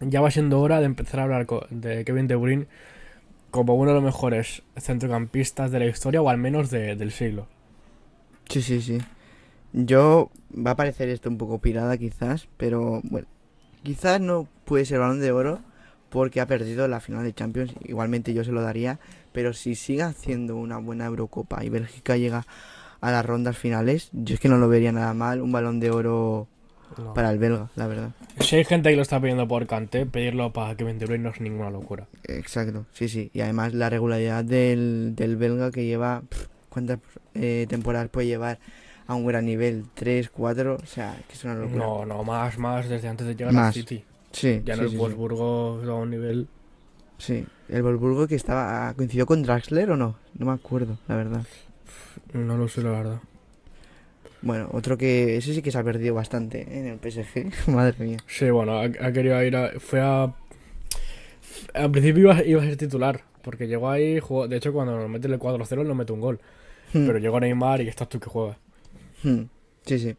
Ya 0.00 0.20
va 0.20 0.30
siendo 0.30 0.60
hora 0.60 0.80
de 0.80 0.86
empezar 0.86 1.20
a 1.20 1.24
hablar 1.24 1.46
de 1.70 2.04
Kevin 2.04 2.26
De 2.28 2.36
Bruyne 2.36 2.66
como 3.50 3.74
uno 3.74 3.90
de 3.90 3.94
los 3.96 4.04
mejores 4.04 4.62
centrocampistas 4.78 5.70
de 5.70 5.78
la 5.78 5.86
historia, 5.86 6.22
o 6.22 6.28
al 6.28 6.38
menos 6.38 6.70
de- 6.70 6.96
del 6.96 7.10
siglo. 7.12 7.46
Sí, 8.48 8.62
sí, 8.62 8.80
sí. 8.80 8.98
Yo, 9.72 10.30
va 10.54 10.72
a 10.72 10.76
parecer 10.76 11.08
esto 11.08 11.28
un 11.30 11.38
poco 11.38 11.58
pirada 11.58 11.96
quizás, 11.96 12.48
pero 12.56 13.00
bueno, 13.04 13.26
quizás 13.82 14.20
no 14.20 14.46
puede 14.64 14.84
ser 14.84 14.98
balón 15.00 15.20
de 15.20 15.32
oro 15.32 15.60
porque 16.10 16.40
ha 16.42 16.46
perdido 16.46 16.86
la 16.88 17.00
final 17.00 17.24
de 17.24 17.32
Champions, 17.32 17.72
igualmente 17.84 18.34
yo 18.34 18.44
se 18.44 18.52
lo 18.52 18.60
daría, 18.60 19.00
pero 19.32 19.54
si 19.54 19.74
sigue 19.74 20.02
haciendo 20.02 20.56
una 20.56 20.76
buena 20.76 21.06
Eurocopa 21.06 21.64
y 21.64 21.70
Bélgica 21.70 22.18
llega 22.18 22.46
a 23.00 23.10
las 23.10 23.24
rondas 23.24 23.56
finales, 23.56 24.10
yo 24.12 24.34
es 24.34 24.40
que 24.40 24.50
no 24.50 24.58
lo 24.58 24.68
vería 24.68 24.92
nada 24.92 25.14
mal, 25.14 25.40
un 25.40 25.52
balón 25.52 25.80
de 25.80 25.90
oro 25.90 26.48
No. 26.98 27.14
para 27.14 27.30
el 27.30 27.38
belga, 27.38 27.70
la 27.76 27.86
verdad. 27.86 28.10
Si 28.40 28.56
hay 28.56 28.64
gente 28.64 28.90
que 28.90 28.96
lo 28.96 29.02
está 29.02 29.20
pidiendo 29.20 29.46
por 29.48 29.66
Kanté, 29.66 30.06
pedirlo 30.06 30.52
para 30.52 30.74
De 30.74 30.84
Bruyne 30.84 31.18
no 31.18 31.30
es 31.30 31.40
ninguna 31.40 31.70
locura. 31.70 32.06
Exacto, 32.24 32.86
sí, 32.92 33.08
sí. 33.08 33.30
Y 33.32 33.40
además 33.40 33.74
la 33.74 33.90
regularidad 33.90 34.44
del, 34.44 35.14
del 35.16 35.36
belga 35.36 35.70
que 35.70 35.84
lleva, 35.84 36.22
pff, 36.28 36.46
¿cuántas 36.68 36.98
eh, 37.34 37.66
temporadas 37.68 38.08
puede 38.08 38.26
llevar 38.26 38.58
a 39.06 39.14
un 39.14 39.26
gran 39.26 39.44
nivel? 39.46 39.84
¿Tres, 39.94 40.30
cuatro? 40.30 40.78
O 40.82 40.86
sea, 40.86 41.16
que 41.28 41.34
es 41.34 41.44
una 41.44 41.54
locura. 41.54 41.84
No, 41.84 42.06
no, 42.06 42.24
más, 42.24 42.58
más, 42.58 42.88
desde 42.88 43.08
antes 43.08 43.26
de 43.26 43.34
llegar 43.34 43.48
al 43.50 43.54
Más. 43.54 43.74
City. 43.74 44.04
Sí, 44.32 44.62
Ya 44.64 44.74
en 44.74 44.78
sí, 44.80 44.84
el 44.84 44.90
sí, 44.90 44.94
sí. 44.96 45.00
Wolfsburgo 45.00 45.82
a 45.86 45.94
un 45.94 46.10
nivel. 46.10 46.48
Sí, 47.18 47.44
el 47.68 47.82
Wolfsburgo 47.82 48.26
que 48.26 48.34
estaba 48.34 48.92
coincidió 48.94 49.26
con 49.26 49.42
Draxler 49.42 49.90
o 49.90 49.96
no, 49.96 50.16
no 50.38 50.46
me 50.46 50.52
acuerdo, 50.52 50.98
la 51.06 51.16
verdad. 51.16 51.44
No 52.32 52.56
lo 52.56 52.66
sé, 52.68 52.82
la 52.82 52.90
verdad. 52.90 53.20
Bueno, 54.42 54.68
otro 54.72 54.98
que 54.98 55.36
ese 55.36 55.54
sí 55.54 55.62
que 55.62 55.70
se 55.70 55.78
ha 55.78 55.84
perdido 55.84 56.14
bastante 56.14 56.62
¿eh? 56.62 56.78
en 56.80 56.86
el 56.86 56.98
PSG, 56.98 57.70
madre 57.70 58.04
mía. 58.04 58.18
Sí, 58.26 58.50
bueno, 58.50 58.78
ha, 58.78 58.84
ha 58.84 59.12
querido 59.12 59.42
ir 59.42 59.56
a. 59.56 59.78
Fue 59.78 60.00
a. 60.00 60.34
Al 61.74 61.90
principio 61.90 62.22
iba, 62.24 62.44
iba 62.44 62.62
a 62.62 62.64
ser 62.64 62.76
titular, 62.76 63.22
porque 63.42 63.68
llegó 63.68 63.90
ahí, 63.90 64.18
jugó, 64.20 64.48
de 64.48 64.56
hecho 64.56 64.72
cuando 64.72 64.96
nos 64.98 65.08
mete 65.08 65.28
el 65.28 65.38
4-0 65.38 65.84
no 65.86 65.94
mete 65.94 66.12
un 66.12 66.20
gol. 66.20 66.40
Hmm, 66.92 67.06
Pero 67.06 67.18
llegó 67.18 67.40
Neymar 67.40 67.80
y 67.80 67.88
estás 67.88 68.08
tú 68.08 68.18
que 68.20 68.28
juegas. 68.28 68.56
hmm, 69.22 69.42
Sí, 69.86 69.98
sí. 69.98 70.16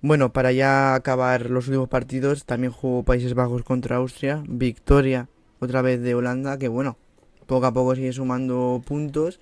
Bueno, 0.00 0.32
para 0.32 0.50
ya 0.52 0.94
acabar 0.94 1.48
los 1.50 1.68
últimos 1.68 1.88
partidos, 1.88 2.44
también 2.44 2.72
jugó 2.72 3.02
Países 3.04 3.34
Bajos 3.34 3.62
contra 3.62 3.96
Austria, 3.96 4.42
victoria 4.48 5.28
otra 5.60 5.80
vez 5.82 6.00
de 6.02 6.14
Holanda, 6.14 6.58
que 6.58 6.66
bueno, 6.68 6.96
poco 7.46 7.66
a 7.66 7.72
poco 7.72 7.94
sigue 7.94 8.12
sumando 8.12 8.82
puntos. 8.84 9.38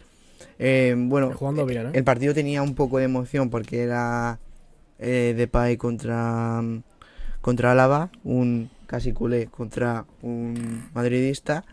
Eh, 0.59 0.95
bueno, 0.97 1.33
Jugando 1.33 1.67
bien, 1.67 1.87
¿eh? 1.87 1.91
El 1.95 2.05
partido 2.05 2.35
tenía 2.35 2.63
un 2.63 2.75
poco 2.75 2.99
de 2.99 3.05
emoción 3.05 3.51
porque 3.51 3.83
era 3.83 4.39
eh, 4.99 5.35
Depay 5.37 5.77
contra, 5.77 6.63
contra 7.41 7.73
Álava, 7.73 8.11
un 8.25 8.71
casi 8.87 9.13
culé 9.13 9.47
contra 9.47 10.05
un 10.23 10.85
madridista, 10.95 11.65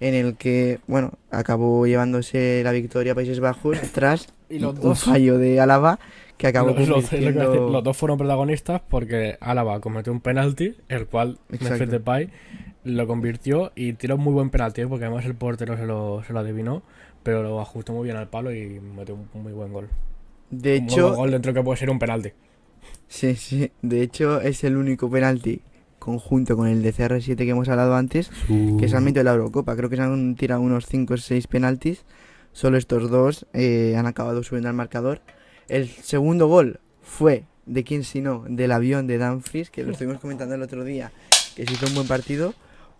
en 0.00 0.14
el 0.14 0.36
que, 0.36 0.80
bueno, 0.86 1.12
acabó 1.30 1.86
llevándose 1.86 2.62
la 2.64 2.72
victoria 2.72 3.12
a 3.12 3.14
Países 3.14 3.40
Bajos 3.40 3.78
tras 3.94 4.28
Y 4.48 4.58
los 4.58 4.74
un 4.76 4.80
dos. 4.82 5.04
fallo 5.04 5.38
de 5.38 5.60
Álava 5.60 5.98
que 6.36 6.46
acabó 6.46 6.70
Los, 6.70 6.88
los- 6.88 7.10
convirtiendo... 7.10 7.70
los 7.70 7.84
dos 7.84 7.96
fueron 7.96 8.16
protagonistas 8.16 8.80
porque 8.88 9.36
Álava 9.40 9.78
cometió 9.80 10.10
un 10.12 10.20
penalti, 10.20 10.74
el 10.88 11.06
cual. 11.06 11.38
Memphis 11.50 11.90
Depay 11.90 12.30
lo 12.82 13.06
convirtió 13.06 13.72
y 13.74 13.92
tiró 13.92 14.14
un 14.16 14.22
muy 14.22 14.32
buen 14.32 14.48
penalti, 14.48 14.80
¿eh? 14.80 14.86
porque 14.86 15.04
además 15.04 15.26
el 15.26 15.34
portero 15.34 15.76
se 15.76 15.84
lo, 15.84 16.22
se 16.26 16.32
lo 16.32 16.38
adivinó, 16.38 16.82
pero 17.22 17.42
lo 17.42 17.60
ajustó 17.60 17.92
muy 17.92 18.04
bien 18.04 18.16
al 18.16 18.28
palo 18.28 18.54
y 18.54 18.80
metió 18.80 19.14
un 19.14 19.42
muy 19.42 19.52
buen 19.52 19.72
gol. 19.72 19.88
De 20.50 20.78
un 20.78 20.84
muy 20.84 20.94
buen 20.94 20.98
hecho, 21.04 21.14
gol 21.16 21.30
dentro 21.30 21.54
que 21.54 21.62
puede 21.62 21.78
ser 21.78 21.90
un 21.90 21.98
penalti. 21.98 22.30
sí, 23.08 23.34
sí, 23.36 23.70
de 23.82 24.02
hecho 24.02 24.40
es 24.40 24.64
el 24.64 24.76
único 24.76 25.10
penalti 25.10 25.62
conjunto 25.98 26.56
con 26.56 26.66
el 26.66 26.82
de 26.82 26.94
CR7 26.94 27.36
que 27.36 27.50
hemos 27.50 27.68
hablado 27.68 27.94
antes, 27.94 28.30
que 28.48 28.86
es 28.86 28.92
el 28.92 28.96
ámbito 28.98 29.20
de 29.20 29.24
la 29.24 29.32
Eurocopa. 29.32 29.76
Creo 29.76 29.90
que 29.90 29.96
se 29.96 30.02
han 30.02 30.34
tirado 30.34 30.62
unos 30.62 30.86
5 30.86 31.14
o 31.14 31.16
6 31.16 31.46
penaltis. 31.46 32.04
Solo 32.52 32.78
estos 32.78 33.10
dos 33.10 33.46
eh, 33.52 33.94
han 33.96 34.06
acabado 34.06 34.42
subiendo 34.42 34.68
al 34.68 34.74
marcador. 34.74 35.20
El 35.68 35.88
segundo 35.88 36.48
gol 36.48 36.80
fue 37.02 37.44
de 37.66 37.84
quién 37.84 38.02
si 38.02 38.20
no, 38.20 38.44
del 38.48 38.72
avión 38.72 39.06
de 39.06 39.18
Danfries, 39.18 39.70
que 39.70 39.84
lo 39.84 39.92
estuvimos 39.92 40.20
comentando 40.20 40.54
el 40.56 40.62
otro 40.62 40.82
día, 40.84 41.12
que 41.54 41.64
se 41.66 41.74
hizo 41.74 41.86
un 41.86 41.94
buen 41.94 42.08
partido. 42.08 42.54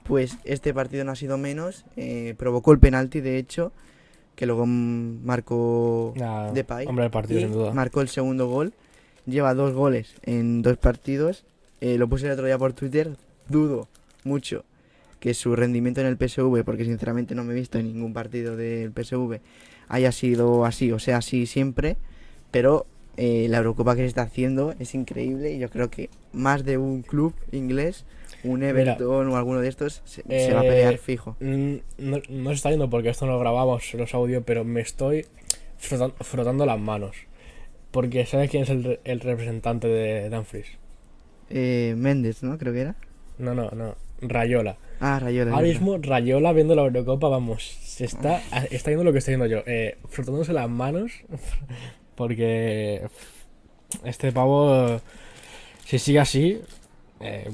Pues 0.05 0.37
este 0.45 0.73
partido 0.73 1.05
no 1.05 1.13
ha 1.13 1.17
sido 1.17 1.37
menos. 1.39 1.85
eh, 1.97 2.35
provocó 2.39 2.73
el 2.73 2.79
penalti, 2.79 3.21
de 3.21 3.39
hecho, 3.39 3.73
que 4.41 4.47
luego 4.47 4.65
marcó 4.65 6.15
Nada, 6.17 6.51
Depay. 6.51 6.87
Hombre 6.87 7.03
del 7.03 7.11
partido, 7.11 7.41
y 7.41 7.43
sin 7.43 7.53
duda. 7.53 7.75
marcó 7.75 8.01
el 8.01 8.09
segundo 8.09 8.49
gol. 8.49 8.73
Lleva 9.27 9.53
dos 9.53 9.75
goles 9.75 10.15
en 10.23 10.63
dos 10.63 10.79
partidos. 10.79 11.45
Eh, 11.83 11.99
lo 11.99 12.09
puse 12.09 12.25
el 12.25 12.33
otro 12.33 12.47
día 12.47 12.57
por 12.57 12.73
Twitter. 12.73 13.19
Dudo 13.51 13.87
mucho 14.25 14.65
que 15.19 15.35
su 15.35 15.55
rendimiento 15.57 16.01
en 16.01 16.07
el 16.07 16.17
PSV, 16.17 16.65
porque 16.65 16.87
sinceramente 16.87 17.35
no 17.35 17.45
me 17.45 17.53
he 17.53 17.55
visto 17.55 17.77
en 17.77 17.93
ningún 17.93 18.15
partido 18.15 18.57
del 18.57 18.93
PSV, 18.93 19.41
haya 19.89 20.11
sido 20.11 20.65
así, 20.65 20.91
o 20.91 20.99
sea, 20.99 21.19
así 21.19 21.45
siempre. 21.45 21.99
Pero 22.51 22.87
eh, 23.17 23.47
la 23.49 23.59
Eurocopa 23.59 23.95
que 23.97 24.03
se 24.03 24.07
está 24.09 24.23
haciendo 24.23 24.75
es 24.79 24.95
increíble 24.95 25.53
y 25.53 25.59
yo 25.59 25.69
creo 25.71 25.91
que 25.91 26.11
más 26.33 26.65
de 26.65 26.79
un 26.79 27.03
club 27.03 27.35
inglés, 27.53 28.05
un 28.45 28.63
Everton 28.63 29.29
o 29.29 29.37
alguno 29.37 29.61
de 29.61 29.69
estos, 29.69 30.01
se, 30.05 30.23
se 30.23 30.53
va 30.55 30.61
a 30.61 30.63
pelear 30.63 30.95
Eh, 30.95 30.99
fijo. 30.99 31.37
Mm, 31.41 31.75
No, 31.99 32.19
no 32.29 32.51
se 32.51 32.55
está 32.57 32.71
yendo 32.71 32.89
porque 32.89 33.11
esto 33.11 33.27
no 33.27 33.33
lo 33.33 33.39
grabamos 33.41 33.93
los 33.95 34.15
audios, 34.15 34.43
pero 34.47 34.65
me 34.65 34.81
estoy 34.81 35.27
frotan- 35.79 36.15
frotando 36.21 36.65
las 36.67 36.79
manos. 36.79 37.17
Porque 37.91 38.25
¿sabes 38.25 38.49
quién 38.51 38.63
es 38.63 38.71
el, 38.71 38.85
re- 38.85 39.01
el 39.05 39.21
representante 39.21 39.89
de 39.89 40.29
Danfries? 40.31 40.69
Eh, 41.51 41.95
Méndez, 41.99 42.43
¿no? 42.43 42.57
Creo 42.57 42.73
que 42.73 42.81
era. 42.83 42.95
No, 43.39 43.55
no, 43.55 43.71
no. 43.73 43.97
Rayola. 44.23 44.77
Ah, 45.01 45.19
Rayola. 45.19 45.53
Ahora 45.53 45.67
mismo 45.67 45.97
Rayola 45.99 46.53
viendo 46.53 46.75
la 46.75 46.83
Eurocopa, 46.83 47.29
vamos, 47.29 47.65
se 47.65 48.05
está, 48.05 48.41
está 48.71 48.91
viendo 48.91 49.03
lo 49.05 49.13
que 49.13 49.19
estoy 49.19 49.33
viendo 49.37 49.47
yo. 49.47 49.63
Eh, 49.67 49.97
frotándose 50.09 50.53
las 50.53 50.69
manos. 50.71 51.11
Porque 52.21 53.01
este 54.05 54.31
pavo, 54.31 55.01
si 55.87 55.99
sigue 55.99 56.21
así, 56.21 56.61
eh, 57.21 57.49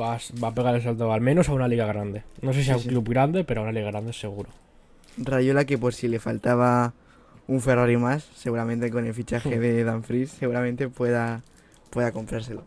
va, 0.00 0.14
a- 0.14 0.20
va 0.42 0.48
a 0.48 0.54
pegar 0.54 0.74
el 0.74 0.82
salto 0.82 1.12
al 1.12 1.20
menos 1.20 1.50
a 1.50 1.52
una 1.52 1.68
liga 1.68 1.84
grande. 1.84 2.22
No 2.40 2.54
sé 2.54 2.60
si 2.60 2.64
Sí, 2.66 2.70
a 2.72 2.76
un 2.78 2.82
sí. 2.82 2.88
club 2.88 3.10
grande, 3.10 3.44
pero 3.44 3.60
a 3.60 3.64
una 3.64 3.72
liga 3.72 3.88
grande 3.90 4.14
seguro. 4.14 4.48
Rayola 5.18 5.66
que 5.66 5.76
por 5.76 5.92
si 5.92 6.08
le 6.08 6.18
faltaba 6.18 6.94
un 7.46 7.60
Ferrari 7.60 7.98
más, 7.98 8.24
seguramente 8.36 8.90
con 8.90 9.06
el 9.06 9.12
fichaje 9.12 9.58
de 9.60 9.84
Danfries, 9.84 10.30
seguramente 10.30 10.88
pueda, 10.88 11.42
pueda 11.90 12.10
comprárselo. 12.10 12.62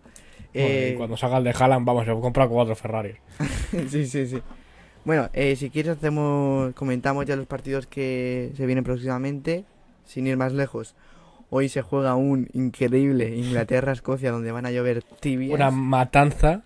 Bueno, 0.53 0.69
Eh, 0.75 0.91
y 0.93 0.97
cuando 0.97 1.17
salga 1.17 1.39
el 1.39 1.45
de 1.45 1.55
Haaland, 1.57 1.83
vamos, 1.83 2.05
se 2.05 2.11
compra 2.11 2.47
cuatro 2.47 2.75
Ferraris. 2.75 3.15
sí, 3.89 4.05
sí, 4.05 4.27
sí. 4.27 4.39
Bueno, 5.05 5.29
eh, 5.33 5.55
si 5.55 5.69
quieres 5.71 5.97
hacemos, 5.97 6.73
comentamos 6.75 7.25
ya 7.25 7.35
los 7.35 7.47
partidos 7.47 7.87
que 7.87 8.51
se 8.55 8.65
vienen 8.67 8.83
próximamente, 8.83 9.63
sin 10.05 10.27
ir 10.27 10.37
más 10.37 10.53
lejos. 10.53 10.93
Hoy 11.49 11.69
se 11.69 11.81
juega 11.81 12.15
un 12.15 12.47
increíble 12.53 13.35
Inglaterra-Escocia 13.35 14.31
donde 14.31 14.51
van 14.51 14.65
a 14.65 14.71
llover 14.71 15.03
tibias. 15.19 15.53
Una 15.53 15.71
matanza, 15.71 16.61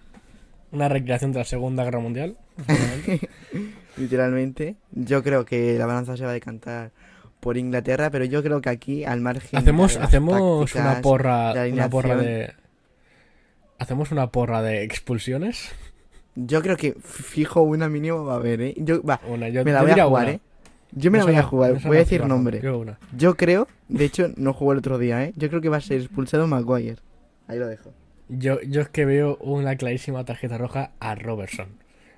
una 0.72 0.90
recreación 0.90 1.32
de 1.32 1.40
la 1.40 1.46
Segunda 1.46 1.84
Guerra 1.84 2.00
Mundial. 2.00 2.38
literalmente. 3.98 4.76
Yo 4.92 5.24
creo 5.24 5.46
que 5.46 5.78
la 5.78 5.86
balanza 5.86 6.18
se 6.18 6.24
va 6.24 6.32
a 6.32 6.34
decantar 6.34 6.92
por 7.40 7.58
Inglaterra, 7.58 8.10
pero 8.10 8.26
yo 8.26 8.42
creo 8.42 8.62
que 8.62 8.70
aquí, 8.70 9.04
al 9.04 9.22
margen 9.22 9.60
hacemos 9.60 9.94
de 9.94 10.00
las 10.00 10.08
hacemos 10.08 10.76
una 10.76 11.02
porra, 11.02 11.54
de 11.54 11.74
una 11.74 11.90
porra 11.90 12.16
de... 12.16 12.54
Hacemos 13.80 14.12
una 14.12 14.32
porra 14.32 14.62
de 14.62 14.84
expulsiones. 14.84 15.70
Yo 16.36 16.62
creo 16.62 16.78
que 16.78 16.94
fijo 16.94 17.62
una 17.62 17.90
mínimo 17.90 18.24
va 18.26 18.34
a 18.34 18.38
haber, 18.38 18.62
¿eh? 18.62 18.74
Yo, 18.78 19.04
va, 19.04 19.20
Una, 19.28 19.50
yo, 19.50 19.64
me 19.66 19.74
la 19.74 19.82
voy 19.82 19.92
a 19.92 20.06
jugar, 20.06 20.24
una. 20.24 20.32
¿eh? 20.34 20.40
Yo 20.96 21.12
me 21.12 21.18
la 21.18 21.26
voy 21.26 21.36
a 21.36 21.44
jugar, 21.44 21.82
voy 21.84 21.98
a 21.98 22.00
decir 22.00 22.26
nombre. 22.26 22.60
yo 22.62 22.78
una. 22.80 23.00
Yo 23.18 23.36
creo, 23.36 23.68
de 23.88 24.06
hecho, 24.06 24.32
no 24.38 24.54
jugó 24.54 24.74
el 24.74 24.80
otro 24.80 24.98
día, 24.98 25.24
¿eh? 25.24 25.34
Yo 25.36 25.50
creo 25.50 25.62
que 25.62 25.70
va 25.70 25.78
a 25.78 25.82
ser 25.82 26.00
expulsado 26.02 26.48
Maguire. 26.48 26.98
Ahí 27.48 27.60
lo 27.60 27.68
dejo. 27.68 27.94
Yo, 28.30 28.62
yo 28.62 28.82
es 28.82 28.90
que 28.90 29.06
veo 29.06 29.38
una 29.38 29.76
clarísima 29.76 30.24
tarjeta 30.24 30.58
roja 30.58 30.92
a 31.00 31.16
Robertson. 31.16 31.68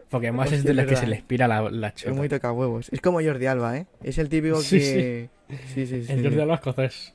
Porque 0.10 0.28
además 0.28 0.52
es 0.52 0.64
de 0.64 0.70
es 0.72 0.76
las 0.76 0.86
que 0.86 0.96
se 0.96 1.08
le 1.08 1.16
expira 1.16 1.48
la, 1.48 1.70
la 1.70 1.88
Es 1.90 1.96
chota. 1.96 2.14
muy 2.14 2.30
toca 2.30 2.52
huevos. 2.52 2.90
Es 2.92 3.02
como 3.02 3.22
Jordi 3.22 3.48
Alba, 3.48 3.78
¿eh? 3.78 3.88
Es 4.04 4.18
el 4.18 4.30
típico 4.30 4.62
Sí, 4.62 4.78
que... 4.80 5.30
Sí, 5.74 5.88
sí, 5.88 6.04
sí. 6.04 6.12
El 6.12 6.22
Jordi 6.24 6.40
Alba 6.42 6.56
escocés. 6.56 7.14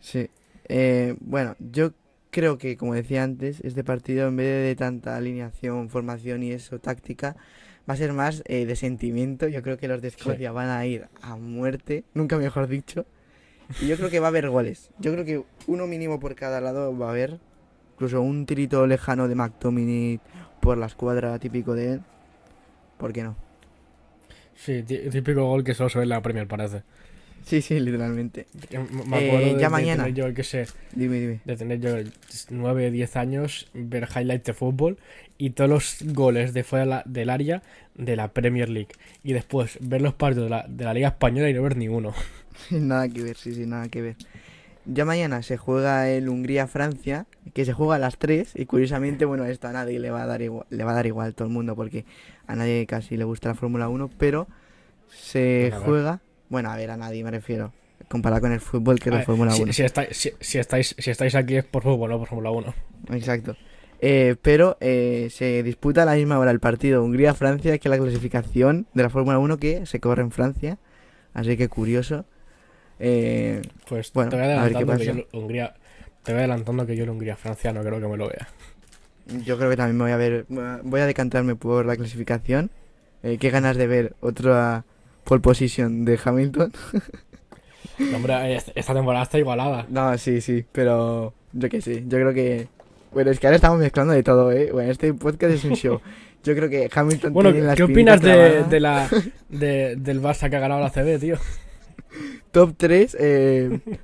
Sí. 0.00 0.30
Eh, 0.68 1.16
bueno, 1.20 1.56
yo 1.58 1.92
creo 2.30 2.56
que, 2.56 2.76
como 2.76 2.94
decía 2.94 3.24
antes, 3.24 3.60
este 3.62 3.84
partido, 3.84 4.28
en 4.28 4.36
vez 4.36 4.64
de 4.64 4.76
tanta 4.76 5.16
alineación, 5.16 5.88
formación 5.90 6.42
y 6.42 6.52
eso, 6.52 6.78
táctica, 6.78 7.36
va 7.88 7.94
a 7.94 7.96
ser 7.96 8.12
más 8.12 8.42
eh, 8.46 8.66
de 8.66 8.76
sentimiento. 8.76 9.48
Yo 9.48 9.62
creo 9.62 9.76
que 9.76 9.88
los 9.88 10.00
de 10.02 10.08
Escocia 10.08 10.52
van 10.52 10.68
a 10.70 10.84
ir 10.86 11.06
a 11.22 11.36
muerte, 11.36 12.04
nunca 12.14 12.36
mejor 12.38 12.66
dicho. 12.68 13.06
Y 13.80 13.86
yo 13.88 13.96
creo 13.96 14.10
que 14.10 14.20
va 14.20 14.26
a 14.26 14.28
haber 14.28 14.48
goles. 14.50 14.90
Yo 14.98 15.12
creo 15.12 15.24
que 15.24 15.42
uno 15.66 15.86
mínimo 15.86 16.20
por 16.20 16.34
cada 16.34 16.60
lado 16.60 16.96
va 16.96 17.06
a 17.08 17.10
haber. 17.10 17.38
Incluso 17.94 18.20
un 18.20 18.44
tirito 18.46 18.86
lejano 18.86 19.28
de 19.28 19.34
McTominay 19.36 20.20
por 20.60 20.76
la 20.78 20.86
escuadra 20.86 21.38
típico 21.38 21.74
de 21.74 21.92
él. 21.94 22.00
¿Por 22.98 23.12
qué 23.12 23.22
no? 23.22 23.36
Sí, 24.54 24.82
tí- 24.82 25.08
típico 25.10 25.44
gol 25.46 25.64
que 25.64 25.74
solo 25.74 25.88
se 25.88 25.98
ve 25.98 26.04
en 26.04 26.08
la 26.10 26.22
Premier, 26.22 26.46
parece. 26.46 26.82
Sí, 27.42 27.60
sí, 27.62 27.78
literalmente. 27.80 28.46
Me 29.06 29.16
Eh, 29.16 29.18
acuerdo 29.18 29.54
de, 29.54 29.58
ya 29.58 29.70
de 29.70 29.70
mañana. 29.70 29.88
tener 29.88 30.14
yo, 30.14 30.32
qué 30.34 30.42
sé, 30.44 30.66
Dime, 30.92 31.20
dime. 31.20 31.40
de 31.44 31.56
tener 31.56 31.80
yo 31.80 31.96
9, 32.50 32.90
10 32.90 33.16
años, 33.16 33.68
ver 33.74 34.08
highlights 34.14 34.44
de 34.46 34.54
fútbol 34.54 34.98
y 35.38 35.50
todos 35.50 35.70
los 35.70 35.96
goles 36.14 36.54
de 36.54 36.64
fuera 36.64 37.02
de 37.04 37.20
del 37.20 37.30
área 37.30 37.62
de 37.94 38.16
la 38.16 38.32
Premier 38.32 38.68
League. 38.68 38.94
Y 39.22 39.32
después 39.34 39.78
ver 39.80 40.02
los 40.02 40.14
partidos 40.14 40.46
de 40.46 40.50
la, 40.50 40.66
de 40.68 40.84
la 40.84 40.94
Liga 40.94 41.08
Española 41.08 41.50
y 41.50 41.54
no 41.54 41.62
ver 41.62 41.76
ninguno. 41.76 42.14
Nada 42.70 43.08
que 43.08 43.22
ver, 43.22 43.36
sí, 43.36 43.54
sí, 43.54 43.66
nada 43.66 43.88
que 43.88 44.02
ver. 44.02 44.16
Ya 44.84 45.04
mañana 45.04 45.42
se 45.42 45.56
juega 45.58 46.10
el 46.10 46.28
Hungría-Francia, 46.28 47.26
que 47.54 47.64
se 47.66 47.72
juega 47.74 47.96
a 47.96 48.00
las 48.00 48.18
3 48.18 48.52
y 48.56 48.66
curiosamente, 48.66 49.24
bueno, 49.26 49.44
esto 49.46 49.68
a 49.68 49.72
nadie 49.72 50.00
le 50.00 50.10
va 50.10 50.24
a 50.24 50.26
dar 50.26 50.42
igual, 50.42 50.66
le 50.70 50.84
va 50.84 50.92
a 50.92 50.94
dar 50.96 51.06
igual 51.06 51.34
todo 51.34 51.48
el 51.48 51.54
mundo 51.54 51.76
porque 51.76 52.06
a 52.46 52.56
nadie 52.56 52.86
casi 52.86 53.16
le 53.16 53.24
gusta 53.24 53.50
la 53.50 53.56
Fórmula 53.56 53.88
1, 53.88 54.10
pero 54.18 54.48
se 55.08 55.72
juega, 55.74 56.22
bueno, 56.48 56.70
a 56.70 56.76
ver, 56.76 56.90
a 56.90 56.96
nadie 56.96 57.24
me 57.24 57.30
refiero, 57.30 57.72
comparado 58.08 58.42
con 58.42 58.52
el 58.52 58.60
fútbol 58.60 58.98
que 58.98 59.08
es 59.10 59.14
la 59.14 59.22
Fórmula 59.22 59.50
si, 59.52 59.62
1. 59.62 59.72
si 59.72 59.82
estáis, 59.82 60.16
si, 60.16 60.32
si 60.40 60.58
estáis, 60.58 60.94
si 60.98 61.10
estáis 61.10 61.34
aquí 61.34 61.56
es 61.56 61.64
por 61.64 61.82
fútbol, 61.82 62.10
no 62.10 62.18
por 62.18 62.28
Fórmula 62.28 62.50
1. 62.50 62.74
Exacto. 63.12 63.56
Eh, 64.00 64.36
pero 64.42 64.76
eh, 64.80 65.28
se 65.30 65.62
disputa 65.62 66.02
a 66.02 66.04
la 66.04 66.14
misma 66.14 66.38
hora 66.38 66.50
el 66.50 66.60
partido 66.60 67.02
Hungría-Francia, 67.02 67.78
que 67.78 67.88
es 67.88 67.90
la 67.90 67.98
clasificación 67.98 68.86
de 68.92 69.02
la 69.02 69.10
Fórmula 69.10 69.38
1 69.38 69.56
que 69.58 69.86
se 69.86 70.00
corre 70.00 70.22
en 70.22 70.30
Francia, 70.30 70.78
así 71.32 71.56
que 71.56 71.68
curioso. 71.68 72.26
Eh, 72.98 73.62
Pues 73.88 74.12
Bueno, 74.12 74.30
te 74.30 74.36
voy 74.36 74.44
a 74.44 74.48
ver 74.48 74.56
qué 74.56 74.60
adelantando 74.76 74.98
que 74.98 75.04
yo 75.06 75.38
Hungría. 75.38 75.74
Te 76.22 76.32
voy 76.32 76.40
adelantando 76.40 76.86
que 76.86 76.96
yo 76.96 77.04
el 77.04 77.10
Hungría-Francia 77.10 77.72
no 77.72 77.82
creo 77.82 78.00
que 78.00 78.06
me 78.06 78.16
lo 78.16 78.28
vea. 78.28 78.48
Yo 79.42 79.56
creo 79.56 79.70
que 79.70 79.76
también 79.76 79.96
me 79.96 80.04
voy 80.04 80.12
a 80.12 80.16
ver, 80.16 80.44
voy 80.48 81.00
a 81.00 81.06
decantarme 81.06 81.56
por 81.56 81.86
la 81.86 81.96
clasificación. 81.96 82.70
Eh, 83.22 83.38
qué 83.38 83.48
ganas 83.48 83.76
de 83.78 83.86
ver 83.86 84.16
otra 84.20 84.84
pole 85.24 85.40
position 85.40 86.04
de 86.04 86.18
Hamilton. 86.22 86.72
No, 87.96 88.16
hombre, 88.16 88.56
est- 88.56 88.70
esta 88.74 88.92
temporada 88.92 89.22
está 89.22 89.38
igualada. 89.38 89.86
No, 89.88 90.18
sí, 90.18 90.40
sí, 90.40 90.64
pero 90.72 91.32
yo 91.52 91.68
que 91.68 91.80
sí, 91.80 92.02
yo 92.08 92.18
creo 92.18 92.34
que... 92.34 92.66
Bueno, 93.12 93.30
es 93.30 93.38
que 93.38 93.46
ahora 93.46 93.54
estamos 93.54 93.78
mezclando 93.78 94.12
de 94.14 94.24
todo, 94.24 94.50
¿eh? 94.50 94.70
Bueno, 94.72 94.90
este 94.90 95.14
podcast 95.14 95.54
es 95.54 95.62
un 95.64 95.74
show. 95.76 96.00
Yo 96.42 96.56
creo 96.56 96.68
que 96.68 96.90
Hamilton 96.92 97.32
Bueno, 97.32 97.52
tiene 97.52 97.68
la 97.68 97.76
¿qué 97.76 97.84
opinas 97.84 98.20
de, 98.20 98.80
la, 98.80 99.08
de- 99.48 99.94
del 99.94 100.20
Barça 100.20 100.50
que 100.50 100.56
ha 100.56 100.60
ganado 100.60 100.80
la 100.80 100.90
CB, 100.90 101.20
tío? 101.20 101.36
Top 102.50 102.74
3 102.76 103.16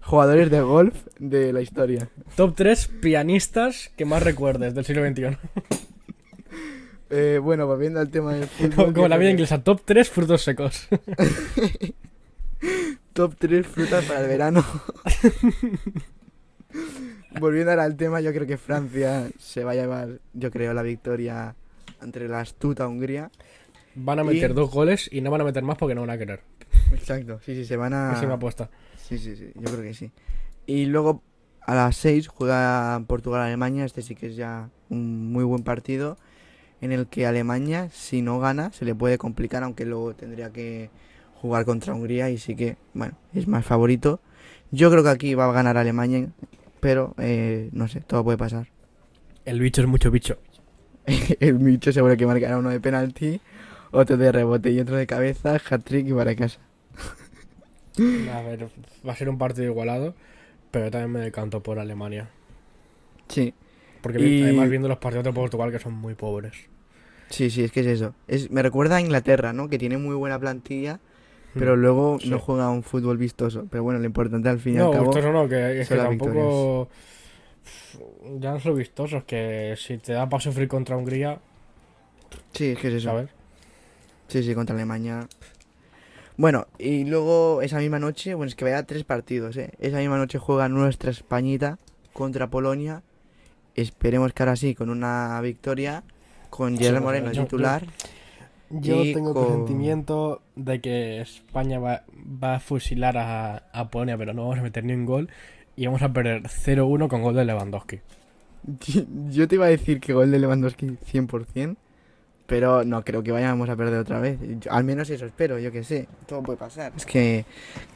jugadores 0.02 0.50
de 0.52 0.61
golf 0.61 0.94
de 1.18 1.52
la 1.52 1.61
historia. 1.61 2.09
Top 2.37 2.54
3 2.54 2.87
pianistas 3.02 3.90
que 3.96 4.04
más 4.04 4.22
recuerdes 4.22 4.72
del 4.74 4.85
siglo 4.85 5.04
XXI. 5.04 5.37
Eh, 7.10 7.38
bueno, 7.42 7.66
volviendo 7.66 8.00
al 8.00 8.08
tema 8.08 8.34
del 8.34 8.46
fútbol... 8.48 8.94
Como, 8.94 9.08
la 9.08 9.18
vida 9.18 9.30
inglesa, 9.30 9.62
top 9.62 9.82
3 9.84 10.08
frutos 10.08 10.42
secos. 10.42 10.88
Top 13.12 13.34
3 13.38 13.66
frutas 13.66 14.04
para 14.04 14.20
el 14.20 14.28
verano. 14.28 14.64
Volviendo 17.40 17.70
ahora 17.70 17.84
al 17.84 17.96
tema, 17.96 18.20
yo 18.20 18.32
creo 18.32 18.46
que 18.46 18.56
Francia 18.56 19.28
se 19.38 19.64
va 19.64 19.72
a 19.72 19.74
llevar, 19.74 20.20
yo 20.32 20.50
creo, 20.50 20.74
la 20.74 20.82
victoria 20.82 21.54
entre 22.02 22.28
la 22.28 22.40
astuta 22.40 22.86
Hungría. 22.86 23.30
Van 23.94 24.18
a 24.18 24.22
Y- 24.22 24.26
meter 24.26 24.54
dos 24.54 24.70
goles 24.70 25.08
y 25.12 25.20
no 25.20 25.30
van 25.30 25.40
a 25.40 25.44
meter 25.44 25.62
más 25.62 25.76
porque 25.78 25.94
no 25.94 26.02
van 26.02 26.10
a 26.10 26.18
querer. 26.18 26.40
Exacto, 26.92 27.40
sí, 27.44 27.54
sí, 27.54 27.64
se 27.64 27.76
van 27.76 27.92
a... 27.94 28.12
Es 28.12 28.22
apuesta. 28.22 28.70
Sí, 28.96 29.18
sí, 29.18 29.36
sí, 29.36 29.50
yo 29.54 29.62
creo 29.70 29.82
que 29.82 29.94
sí. 29.94 30.10
Y 30.66 30.86
luego 30.86 31.22
a 31.62 31.74
las 31.74 31.96
6 31.96 32.28
juega 32.28 33.02
Portugal-Alemania, 33.06 33.84
este 33.84 34.02
sí 34.02 34.14
que 34.14 34.26
es 34.28 34.36
ya 34.36 34.70
un 34.88 35.32
muy 35.32 35.44
buen 35.44 35.62
partido 35.64 36.16
en 36.80 36.92
el 36.92 37.06
que 37.06 37.26
Alemania, 37.26 37.88
si 37.90 38.22
no 38.22 38.38
gana, 38.38 38.72
se 38.72 38.84
le 38.84 38.94
puede 38.94 39.18
complicar, 39.18 39.62
aunque 39.62 39.84
luego 39.84 40.14
tendría 40.14 40.50
que 40.50 40.90
jugar 41.40 41.64
contra 41.64 41.94
Hungría 41.94 42.30
y 42.30 42.38
sí 42.38 42.54
que, 42.54 42.76
bueno, 42.94 43.16
es 43.34 43.46
más 43.48 43.64
favorito. 43.64 44.20
Yo 44.70 44.90
creo 44.90 45.02
que 45.02 45.10
aquí 45.10 45.34
va 45.34 45.48
a 45.48 45.52
ganar 45.52 45.76
Alemania, 45.76 46.28
pero 46.80 47.14
eh, 47.18 47.68
no 47.72 47.88
sé, 47.88 48.00
todo 48.00 48.24
puede 48.24 48.38
pasar. 48.38 48.68
El 49.44 49.60
bicho 49.60 49.82
es 49.82 49.88
mucho 49.88 50.10
bicho. 50.10 50.38
el 51.40 51.54
bicho 51.54 51.92
seguro 51.92 52.16
que 52.16 52.26
marcará 52.26 52.58
uno 52.58 52.70
de 52.70 52.80
penalti, 52.80 53.40
otro 53.90 54.16
de 54.16 54.32
rebote 54.32 54.70
y 54.70 54.80
otro 54.80 54.96
de 54.96 55.06
cabeza, 55.06 55.56
hat-trick 55.68 56.08
y 56.08 56.12
para 56.12 56.34
casa. 56.34 56.60
A 58.32 58.42
ver, 58.42 58.68
va 59.06 59.12
a 59.12 59.16
ser 59.16 59.28
un 59.28 59.38
partido 59.38 59.66
igualado, 59.66 60.14
pero 60.70 60.90
también 60.90 61.12
me 61.12 61.20
decanto 61.20 61.62
por 61.62 61.78
Alemania. 61.78 62.30
Sí, 63.28 63.54
Porque 64.02 64.18
Y- 64.18 64.42
además 64.42 64.68
viendo 64.70 64.88
los 64.88 64.98
partidos 64.98 65.24
de 65.24 65.32
Portugal 65.32 65.70
que 65.72 65.78
son 65.78 65.94
muy 65.94 66.14
pobres. 66.14 66.54
sí, 67.28 67.50
sí, 67.50 67.62
es 67.64 67.72
que 67.72 67.80
es 67.80 67.86
eso. 67.86 68.14
Es, 68.28 68.50
me 68.50 68.62
recuerda 68.62 68.96
a 68.96 69.00
Inglaterra, 69.00 69.52
¿no? 69.52 69.68
Que 69.68 69.78
tiene 69.78 69.98
muy 69.98 70.14
buena 70.14 70.38
plantilla, 70.38 71.00
pero 71.54 71.76
luego 71.76 72.18
sí. 72.20 72.30
no 72.30 72.38
juega 72.38 72.70
un 72.70 72.82
fútbol 72.82 73.18
vistoso. 73.18 73.66
Pero 73.70 73.82
bueno, 73.82 73.98
lo 74.00 74.06
importante 74.06 74.48
al 74.48 74.58
fin 74.58 74.74
y 74.74 74.78
No, 74.78 74.86
al 74.86 74.90
cabo... 74.92 75.06
vistoso 75.06 75.32
no, 75.32 75.48
que 75.48 75.80
es 75.80 75.88
que 75.88 75.96
tampoco. 75.96 76.88
Ya 78.40 78.52
no 78.52 78.60
son 78.60 78.76
vistosos, 78.76 79.24
que 79.24 79.74
si 79.76 79.98
te 79.98 80.12
da 80.12 80.28
para 80.28 80.40
sufrir 80.40 80.68
contra 80.68 80.96
Hungría, 80.96 81.38
Sí, 82.52 82.66
es 82.70 82.78
que 82.78 82.88
es 82.88 82.94
eso. 82.94 83.08
¿sabes? 83.08 83.30
Sí, 84.28 84.42
sí, 84.42 84.54
contra 84.54 84.74
Alemania. 84.74 85.28
Bueno, 86.36 86.66
y 86.78 87.04
luego 87.04 87.60
esa 87.62 87.78
misma 87.78 87.98
noche, 87.98 88.34
bueno, 88.34 88.48
es 88.48 88.54
que 88.54 88.64
vaya 88.64 88.84
tres 88.84 89.04
partidos, 89.04 89.56
¿eh? 89.56 89.72
Esa 89.78 89.98
misma 89.98 90.16
noche 90.16 90.38
juega 90.38 90.68
nuestra 90.68 91.10
Españita 91.10 91.78
contra 92.12 92.48
Polonia. 92.48 93.02
Esperemos 93.74 94.33
que 94.33 94.42
ahora 94.42 94.56
sí, 94.56 94.74
con 94.74 94.90
una 94.90 95.40
victoria, 95.40 96.02
con 96.50 96.76
Gerard 96.76 97.02
Moreno 97.02 97.33
yo- 97.33 97.42
titular. 97.44 97.85
Yo 98.72 99.02
tengo 99.02 99.35
con- 99.35 99.46
presentimiento 99.46 100.42
de 100.54 100.80
que 100.80 101.20
España 101.20 101.78
va, 101.80 102.04
va 102.42 102.54
a 102.56 102.61
fusilar 102.61 103.16
a, 103.18 103.64
a 103.72 103.90
Polonia, 103.90 104.16
pero 104.16 104.33
no 104.33 104.42
vamos 104.42 104.59
a 104.61 104.62
meter 104.62 104.85
ni 104.85 104.92
un 104.92 105.06
gol. 105.06 105.28
Y 105.76 105.87
vamos 105.87 106.02
a 106.02 106.12
perder 106.12 106.42
0-1 106.44 107.09
con 107.09 107.22
gol 107.22 107.35
de 107.35 107.44
Lewandowski. 107.44 107.98
Yo 109.30 109.48
te 109.48 109.54
iba 109.56 109.66
a 109.66 109.70
decir 109.70 109.98
que 110.00 110.12
gol 110.12 110.30
de 110.30 110.38
Lewandowski 110.38 110.87
100%, 110.87 111.76
pero 112.46 112.85
no 112.85 113.04
creo 113.04 113.22
que 113.22 113.33
vayamos 113.33 113.68
a 113.68 113.76
perder 113.76 113.98
otra 113.98 114.20
vez. 114.20 114.38
Yo- 114.61 114.70
al 114.72 114.85
menos 114.85 115.09
eso 115.11 115.26
espero, 115.26 115.59
yo 115.59 115.72
que 115.72 115.83
sé. 115.83 116.06
Todo 116.26 116.42
puede 116.42 116.59
pasar. 116.59 116.92
Es 116.96 117.06
que 117.06 117.44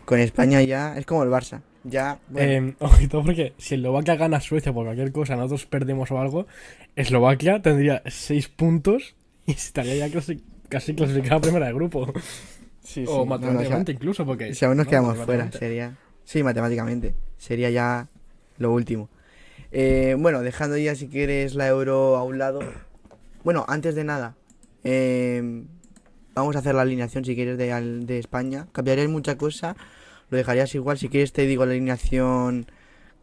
con 0.05 0.19
España 0.19 0.61
ya 0.63 0.97
es 0.97 1.07
como 1.07 1.23
el 1.23 1.31
Barça. 1.31 1.61
Ya, 1.85 2.19
bueno, 2.29 2.69
Eh, 2.69 2.75
ojito, 2.81 3.23
porque 3.23 3.53
si 3.59 3.75
Eslovaquia 3.75 4.17
gana 4.17 4.39
a 4.39 4.41
Suecia 4.41 4.73
por 4.73 4.87
cualquier 4.87 5.13
cosa, 5.13 5.37
nosotros 5.37 5.67
perdemos 5.67 6.11
o 6.11 6.19
algo, 6.19 6.47
Eslovaquia 6.97 7.61
tendría 7.63 8.03
6 8.07 8.49
puntos 8.49 9.15
y 9.47 9.53
estaría 9.53 9.97
ya 9.97 10.11
casi, 10.13 10.43
casi 10.69 10.95
clasificada 10.95 11.41
primera 11.41 11.67
de 11.67 11.75
grupo. 11.75 12.13
sí, 12.83 13.05
sí. 13.05 13.05
o 13.09 13.25
No, 13.25 13.27
no, 13.27 13.35
o 13.35 13.39
sea, 13.39 13.39
matemáticamente 13.39 13.93
incluso, 13.93 14.25
porque... 14.27 14.55
Si 14.55 14.65
aún 14.65 14.77
nos 14.79 14.87
no, 14.87 14.91
quedamos 14.91 15.17
fuera, 15.17 15.45
matemáticamente. 15.45 15.59
sería. 15.59 15.97
Sí, 16.25 16.43
matemáticamente. 16.43 17.15
Sería 17.37 17.71
ya 17.71 18.09
lo 18.59 18.73
último. 18.73 19.09
Eh, 19.73 20.17
bueno, 20.19 20.41
dejando 20.41 20.77
ya 20.79 20.95
si 20.95 21.09
quieres 21.09 21.55
la 21.55 21.67
euro 21.69 22.17
a 22.17 22.23
un 22.23 22.39
lado. 22.39 22.61
Bueno, 23.43 23.65
antes 23.69 23.95
de 23.95 24.05
nada, 24.05 24.37
eh, 24.85 25.65
vamos 26.35 26.57
a 26.57 26.61
hacer 26.61 26.75
la 26.75 26.83
alineación 26.83 27.25
si 27.25 27.35
quieres 27.35 27.59
de, 27.59 27.69
de 28.07 28.19
España. 28.19 28.69
Cambiarías 28.73 29.09
mucha 29.09 29.37
cosa, 29.37 29.77
lo 30.31 30.37
dejarías 30.37 30.75
igual. 30.75 30.99
Si 30.99 31.09
quieres, 31.09 31.33
te 31.33 31.47
digo 31.47 31.65
la 31.67 31.73
alineación 31.73 32.67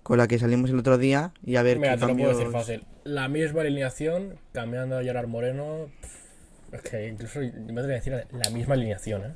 con 0.04 0.18
la 0.18 0.28
que 0.28 0.40
salimos 0.40 0.70
el 0.72 0.80
otro 0.80 0.98
día 0.98 1.32
y 1.46 1.56
a 1.58 1.64
ver 1.64 1.78
Mira, 1.80 1.94
qué 1.94 2.00
te 2.02 2.08
lo 2.08 2.16
puedo 2.16 2.30
decir 2.30 2.44
cambios- 2.46 2.66
fácil. 2.66 2.84
La 3.04 3.28
misma 3.28 3.62
alineación, 3.62 4.36
cambiando 4.52 4.98
a 4.98 5.04
Gerard 5.04 5.28
Moreno. 5.28 5.88
pff, 6.02 6.74
Es 6.76 6.82
que 6.84 7.08
incluso 7.08 7.40
me 7.42 7.48
atrevo 7.82 7.82
a 7.82 7.88
decir 7.88 8.14
la 8.32 8.50
misma 8.52 8.76
alineación, 8.76 9.22
¿eh? 9.24 9.34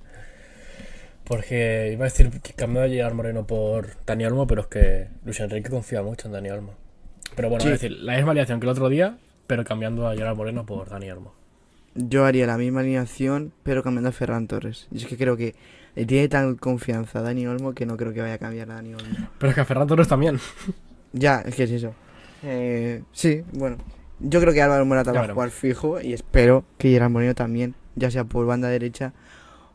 Porque 1.25 1.89
iba 1.91 2.05
a 2.05 2.09
decir 2.09 2.29
que 2.41 2.53
cambiando 2.53 2.81
a 2.87 2.87
Gerard 2.89 3.15
Moreno 3.15 3.47
por 3.47 3.87
Dani 4.05 4.25
Olmo, 4.25 4.45
pero 4.45 4.61
es 4.61 4.67
que 4.67 5.07
Luis 5.25 5.39
Enrique 5.39 5.69
confía 5.69 6.03
mucho 6.03 6.27
en 6.27 6.33
Dani 6.33 6.49
Olmo. 6.51 6.75
Pero 7.35 7.49
bueno, 7.49 7.63
Sí. 7.63 7.67
es 7.71 7.81
decir, 7.81 7.91
la 7.97 8.15
misma 8.15 8.31
alineación 8.31 8.59
que 8.59 8.65
el 8.65 8.69
otro 8.71 8.89
día, 8.89 9.17
pero 9.47 9.63
cambiando 9.65 10.07
a 10.07 10.15
Gerard 10.15 10.35
Moreno 10.37 10.65
por 10.65 10.89
Dani 10.89 11.09
Olmo. 11.11 11.33
Yo 11.95 12.25
haría 12.25 12.45
la 12.45 12.57
misma 12.57 12.81
alineación, 12.81 13.53
pero 13.63 13.81
cambiando 13.81 14.09
a 14.09 14.11
Ferran 14.11 14.47
Torres. 14.47 14.87
Y 14.91 14.97
es 14.97 15.05
que 15.07 15.17
creo 15.17 15.35
que 15.35 15.55
le 15.95 16.05
tiene 16.05 16.27
tan 16.27 16.55
confianza 16.55 17.19
a 17.19 17.21
Dani 17.21 17.47
Olmo 17.47 17.73
que 17.73 17.85
no 17.85 17.95
creo 17.97 18.13
que 18.13 18.21
vaya 18.21 18.33
a 18.35 18.37
cambiar 18.37 18.69
a 18.71 18.75
Dani 18.75 18.93
Olmo. 18.93 19.27
Pero 19.37 19.49
es 19.49 19.55
que 19.55 19.61
a 19.61 19.65
Ferran 19.65 19.87
Torres 19.87 20.07
también. 20.07 20.39
Ya, 21.13 21.41
es 21.41 21.55
que 21.55 21.63
es 21.63 21.71
eso. 21.71 21.93
Eh, 22.43 23.01
sí, 23.11 23.43
bueno. 23.53 23.77
Yo 24.19 24.39
creo 24.39 24.53
que 24.53 24.61
Álvaro 24.61 24.85
Morata 24.85 25.11
Ya 25.13 25.19
va 25.21 25.25
a 25.27 25.33
jugar 25.33 25.49
fijo 25.49 25.99
y 25.99 26.13
espero 26.13 26.63
que 26.77 26.89
Gerard 26.89 27.09
Moreno 27.11 27.35
también, 27.35 27.75
ya 27.95 28.09
sea 28.11 28.23
por 28.23 28.45
banda 28.45 28.69
derecha 28.69 29.13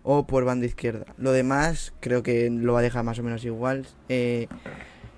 o 0.02 0.26
por 0.26 0.44
banda 0.44 0.64
izquierda. 0.66 1.04
Lo 1.18 1.32
demás 1.32 1.92
creo 2.00 2.22
que 2.22 2.48
lo 2.50 2.72
va 2.72 2.78
a 2.78 2.82
dejar 2.82 3.04
más 3.04 3.18
o 3.18 3.22
menos 3.22 3.44
igual. 3.44 3.86
Eh, 4.08 4.48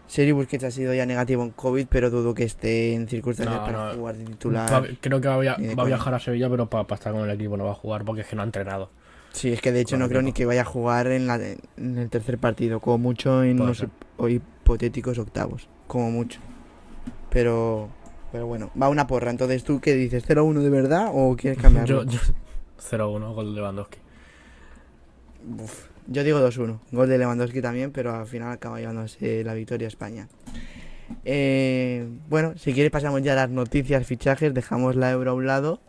Sergi 0.09 0.33
Busquets 0.33 0.65
ha 0.65 0.71
sido 0.73 0.93
ya 0.93 1.07
negativo 1.07 1.43
en 1.45 1.51
COVID, 1.51 1.87
pero 1.88 2.11
dudo 2.11 2.35
que 2.35 2.43
esté 2.45 2.95
en 2.95 3.09
circunstancias 3.09 3.61
No, 3.61 3.65
para 3.65 3.88
no. 3.93 3.95
jugar 3.95 4.17
de 4.17 4.25
Va- 4.25 4.31
titular. 4.31 4.88
creo 5.01 5.21
que 5.21 5.29
va 5.29 5.35
a, 5.35 5.38
va 5.79 5.85
viajar 5.85 6.15
a 6.15 6.19
Sevilla, 6.19 6.51
pero 6.51 6.69
para 6.69 6.93
estar 6.95 7.12
con 7.12 7.23
el 7.23 7.31
equipo 7.31 7.57
no 7.57 7.65
va 7.65 7.71
a 7.71 7.75
jugar 7.75 8.05
porque 8.05 8.23
es 8.23 8.27
que 8.27 8.35
no 8.37 8.43
ha 8.43 8.45
entrenado. 8.45 8.91
Sí, 9.33 9.53
es 9.53 9.61
que 9.61 9.73
de 9.73 9.81
hecho 9.81 9.97
no 9.97 10.09
creo 10.09 10.23
ni 10.23 10.33
que 10.33 10.45
vaya 10.45 10.62
a 10.62 10.64
jugar 10.64 11.07
en, 11.09 11.27
la, 11.27 11.37
en 11.37 11.99
el 11.99 12.11
tercer 12.11 12.38
partido, 12.38 12.81
como 12.81 12.99
mucho 12.99 13.42
en 13.42 13.61
unos 13.61 13.85
hipotéticos 14.29 15.18
octavos, 15.18 15.68
como 15.87 16.11
mucho. 16.11 16.40
Pero, 17.31 17.88
pero 18.31 18.47
bueno, 18.47 18.71
va 18.81 18.88
una 18.88 19.07
porra. 19.07 19.31
Entonces, 19.31 19.64
¿tú 19.64 19.81
qué 19.81 19.95
dices? 19.95 20.29
¿0-1 20.29 20.61
de 20.61 20.71
verdad 20.71 21.11
o 21.12 21.35
quieres 21.37 21.59
cambiarlo? 21.62 22.05
Yo, 22.05 22.11
yo 22.12 22.18
0-1, 22.90 23.35
gol 23.35 23.47
de 23.47 23.53
Lewandowski. 23.53 23.99
Uf, 25.59 25.87
yo 26.07 26.25
digo 26.25 26.38
2-1. 26.40 26.79
Gol 26.92 27.09
de 27.09 27.18
Lewandowski 27.18 27.62
también, 27.62 27.90
pero 27.90 28.14
al 28.14 28.27
final 28.27 28.53
acaba 28.53 28.79
llevándose 28.79 29.42
la 29.45 29.55
victoria 29.55 29.87
a 29.87 29.88
España. 29.88 30.29
Eh, 31.25 32.09
bueno, 32.29 32.55
si 32.57 32.73
quieres 32.73 32.90
pasamos 32.90 33.23
ya 33.23 33.33
a 33.33 33.37
las 33.37 33.51
noticias, 33.51 34.07
fichajes, 34.07 34.55
dejamos 34.55 34.97
la 34.97 35.11
euro 35.11 35.33
a 35.33 35.35
un 35.35 35.47
lado. 35.47 35.81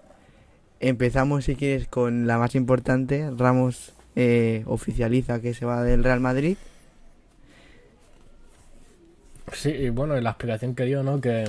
Empezamos, 0.85 1.45
si 1.45 1.55
quieres, 1.55 1.87
con 1.87 2.27
la 2.27 2.37
más 2.37 2.55
importante. 2.55 3.29
Ramos 3.37 3.93
eh, 4.17 4.63
oficializa 4.67 5.39
que 5.39 5.53
se 5.53 5.65
va 5.65 5.81
del 5.81 6.03
Real 6.03 6.19
Madrid. 6.19 6.57
Sí, 9.53 9.69
y 9.69 9.89
bueno, 9.89 10.17
y 10.17 10.21
la 10.21 10.31
explicación 10.31 10.75
que 10.75 10.83
dio, 10.85 11.01
¿no? 11.03 11.21
Que, 11.21 11.45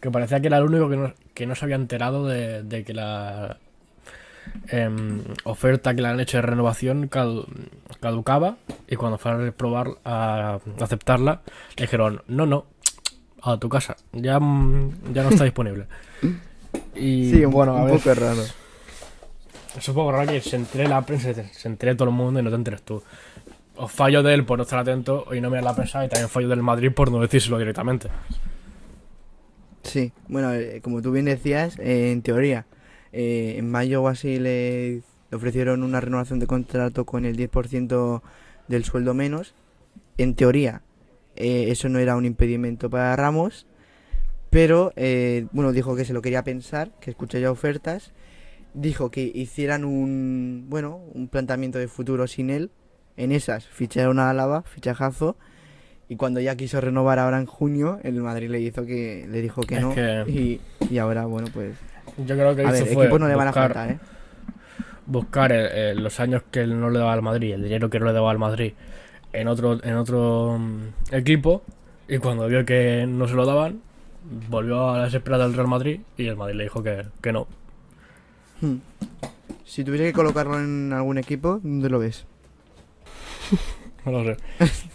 que 0.00 0.10
parecía 0.10 0.40
que 0.40 0.46
era 0.48 0.58
el 0.58 0.64
único 0.64 0.88
que 0.88 0.96
no, 0.96 1.14
que 1.34 1.46
no 1.46 1.54
se 1.54 1.64
había 1.64 1.76
enterado 1.76 2.26
de, 2.26 2.62
de 2.62 2.84
que 2.84 2.94
la 2.94 3.58
em, 4.68 5.22
oferta 5.44 5.94
que 5.94 6.02
le 6.02 6.08
han 6.08 6.20
hecho 6.20 6.38
de 6.38 6.42
renovación 6.42 7.08
cadu- 7.10 7.46
caducaba 8.00 8.56
y 8.88 8.96
cuando 8.96 9.18
fueron 9.18 9.48
a 9.48 9.52
probar 9.52 9.88
a 10.04 10.60
aceptarla, 10.80 11.40
le 11.76 11.82
dijeron, 11.82 12.22
no, 12.28 12.46
no, 12.46 12.66
a 13.42 13.56
tu 13.58 13.68
casa, 13.68 13.96
ya, 14.12 14.34
ya 14.34 15.22
no 15.22 15.28
está 15.30 15.42
disponible. 15.44 15.86
Y 16.94 17.30
Sí, 17.30 17.44
un, 17.44 17.52
bueno, 17.52 17.76
a 17.76 17.82
un 17.82 17.86
ver, 17.86 17.94
poco 17.96 18.14
raro. 18.14 18.54
es 19.76 19.88
un 19.88 19.94
poco 19.94 20.12
raro 20.12 20.30
que 20.30 20.40
se 20.40 20.56
entere 20.56 20.88
la 20.88 21.04
prensa, 21.04 21.32
se- 21.34 21.68
entere 21.68 21.94
todo 21.94 22.08
el 22.08 22.14
mundo 22.14 22.40
y 22.40 22.42
no 22.42 22.50
te 22.50 22.56
enteres 22.56 22.82
tú. 22.82 23.02
O 23.76 23.88
fallo 23.88 24.22
de 24.22 24.34
él 24.34 24.44
por 24.44 24.58
no 24.58 24.64
estar 24.64 24.78
atento 24.80 25.26
y 25.34 25.40
no 25.40 25.50
mirar 25.50 25.64
la 25.64 25.74
prensa 25.76 26.04
y 26.04 26.08
también 26.08 26.28
fallo 26.30 26.48
del 26.48 26.62
Madrid 26.62 26.92
por 26.92 27.10
no 27.12 27.20
decírselo 27.20 27.58
directamente. 27.58 28.08
Sí, 29.82 30.12
bueno, 30.28 30.52
eh, 30.52 30.80
como 30.82 31.00
tú 31.02 31.12
bien 31.12 31.24
decías, 31.26 31.78
eh, 31.78 32.12
en 32.12 32.22
teoría, 32.22 32.66
eh, 33.12 33.54
en 33.58 33.70
mayo 33.70 34.02
o 34.02 34.08
así 34.08 34.38
le, 34.38 34.96
le 35.30 35.36
ofrecieron 35.36 35.82
una 35.82 36.00
renovación 36.00 36.38
de 36.40 36.46
contrato 36.46 37.06
con 37.06 37.24
el 37.24 37.36
10% 37.36 38.22
del 38.66 38.84
sueldo 38.84 39.14
menos. 39.14 39.54
En 40.18 40.36
teoría, 40.36 40.82
eh, 41.36 41.66
eso 41.70 41.88
no 41.90 42.00
era 42.00 42.16
un 42.16 42.26
impedimento 42.26 42.90
para 42.90 43.16
Ramos, 43.16 43.67
pero 44.50 44.92
eh, 44.96 45.46
bueno, 45.52 45.72
dijo 45.72 45.94
que 45.96 46.04
se 46.04 46.12
lo 46.12 46.22
quería 46.22 46.42
pensar, 46.44 46.90
que 47.00 47.10
escucharía 47.10 47.50
ofertas. 47.50 48.12
Dijo 48.74 49.10
que 49.10 49.22
hicieran 49.34 49.84
un, 49.84 50.66
bueno, 50.68 51.00
un 51.14 51.28
planteamiento 51.28 51.78
de 51.78 51.88
futuro 51.88 52.26
sin 52.26 52.50
él. 52.50 52.70
En 53.16 53.32
esas, 53.32 53.66
ficharon 53.66 54.18
a 54.20 54.30
Álava, 54.30 54.62
fichajazo. 54.62 55.36
Y 56.08 56.16
cuando 56.16 56.40
ya 56.40 56.54
quiso 56.56 56.80
renovar 56.80 57.18
ahora 57.18 57.38
en 57.38 57.46
junio, 57.46 57.98
el 58.02 58.20
Madrid 58.22 58.48
le 58.48 58.60
hizo 58.60 58.86
que 58.86 59.26
le 59.28 59.42
dijo 59.42 59.62
que 59.62 59.74
Es 59.76 59.80
no. 59.82 59.94
que- 59.94 60.24
Y, 60.28 60.60
y 60.88 60.98
ahora, 60.98 61.26
bueno, 61.26 61.48
pues. 61.52 61.76
Yo 62.16 62.34
creo 62.36 62.54
que 62.56 62.62
A 62.62 62.70
ver, 62.70 62.84
equipos 62.86 63.20
no 63.20 63.28
le 63.28 63.34
van 63.34 63.48
a 63.48 63.52
faltar, 63.52 63.90
¿eh? 63.90 63.98
buscar 65.06 65.52
eh, 65.52 65.90
eh, 65.90 65.94
los 65.94 66.20
años 66.20 66.42
que 66.50 66.60
él 66.60 66.78
no 66.78 66.90
le 66.90 66.98
daba 66.98 67.12
al 67.14 67.22
Madrid, 67.22 67.54
el 67.54 67.62
dinero 67.62 67.88
que 67.90 67.98
no 67.98 68.06
le 68.06 68.12
daba 68.12 68.30
al 68.30 68.38
Madrid 68.38 68.72
en 69.32 69.48
otro, 69.48 69.82
en 69.82 69.94
otro 69.96 70.58
mm, 70.58 71.14
equipo. 71.14 71.62
Y 72.08 72.18
cuando 72.18 72.46
vio 72.48 72.64
que 72.64 73.06
no 73.08 73.26
se 73.28 73.34
lo 73.34 73.44
daban, 73.46 73.80
volvió 74.50 74.90
a 74.90 74.98
la 74.98 75.04
desesperada 75.04 75.44
del 75.46 75.54
Real 75.56 75.68
Madrid 75.68 76.00
y 76.16 76.26
el 76.26 76.36
Madrid 76.36 76.56
le 76.56 76.64
dijo 76.64 76.82
que, 76.82 77.04
que 77.22 77.32
no. 77.32 77.46
Hmm. 78.60 78.76
Si 79.64 79.84
tuviese 79.84 80.04
que 80.04 80.12
colocarlo 80.12 80.58
en 80.58 80.92
algún 80.92 81.18
equipo, 81.18 81.60
¿dónde 81.62 81.88
lo 81.90 81.98
ves? 81.98 82.24
No 84.04 84.12
lo 84.12 84.24
sé. 84.34 84.40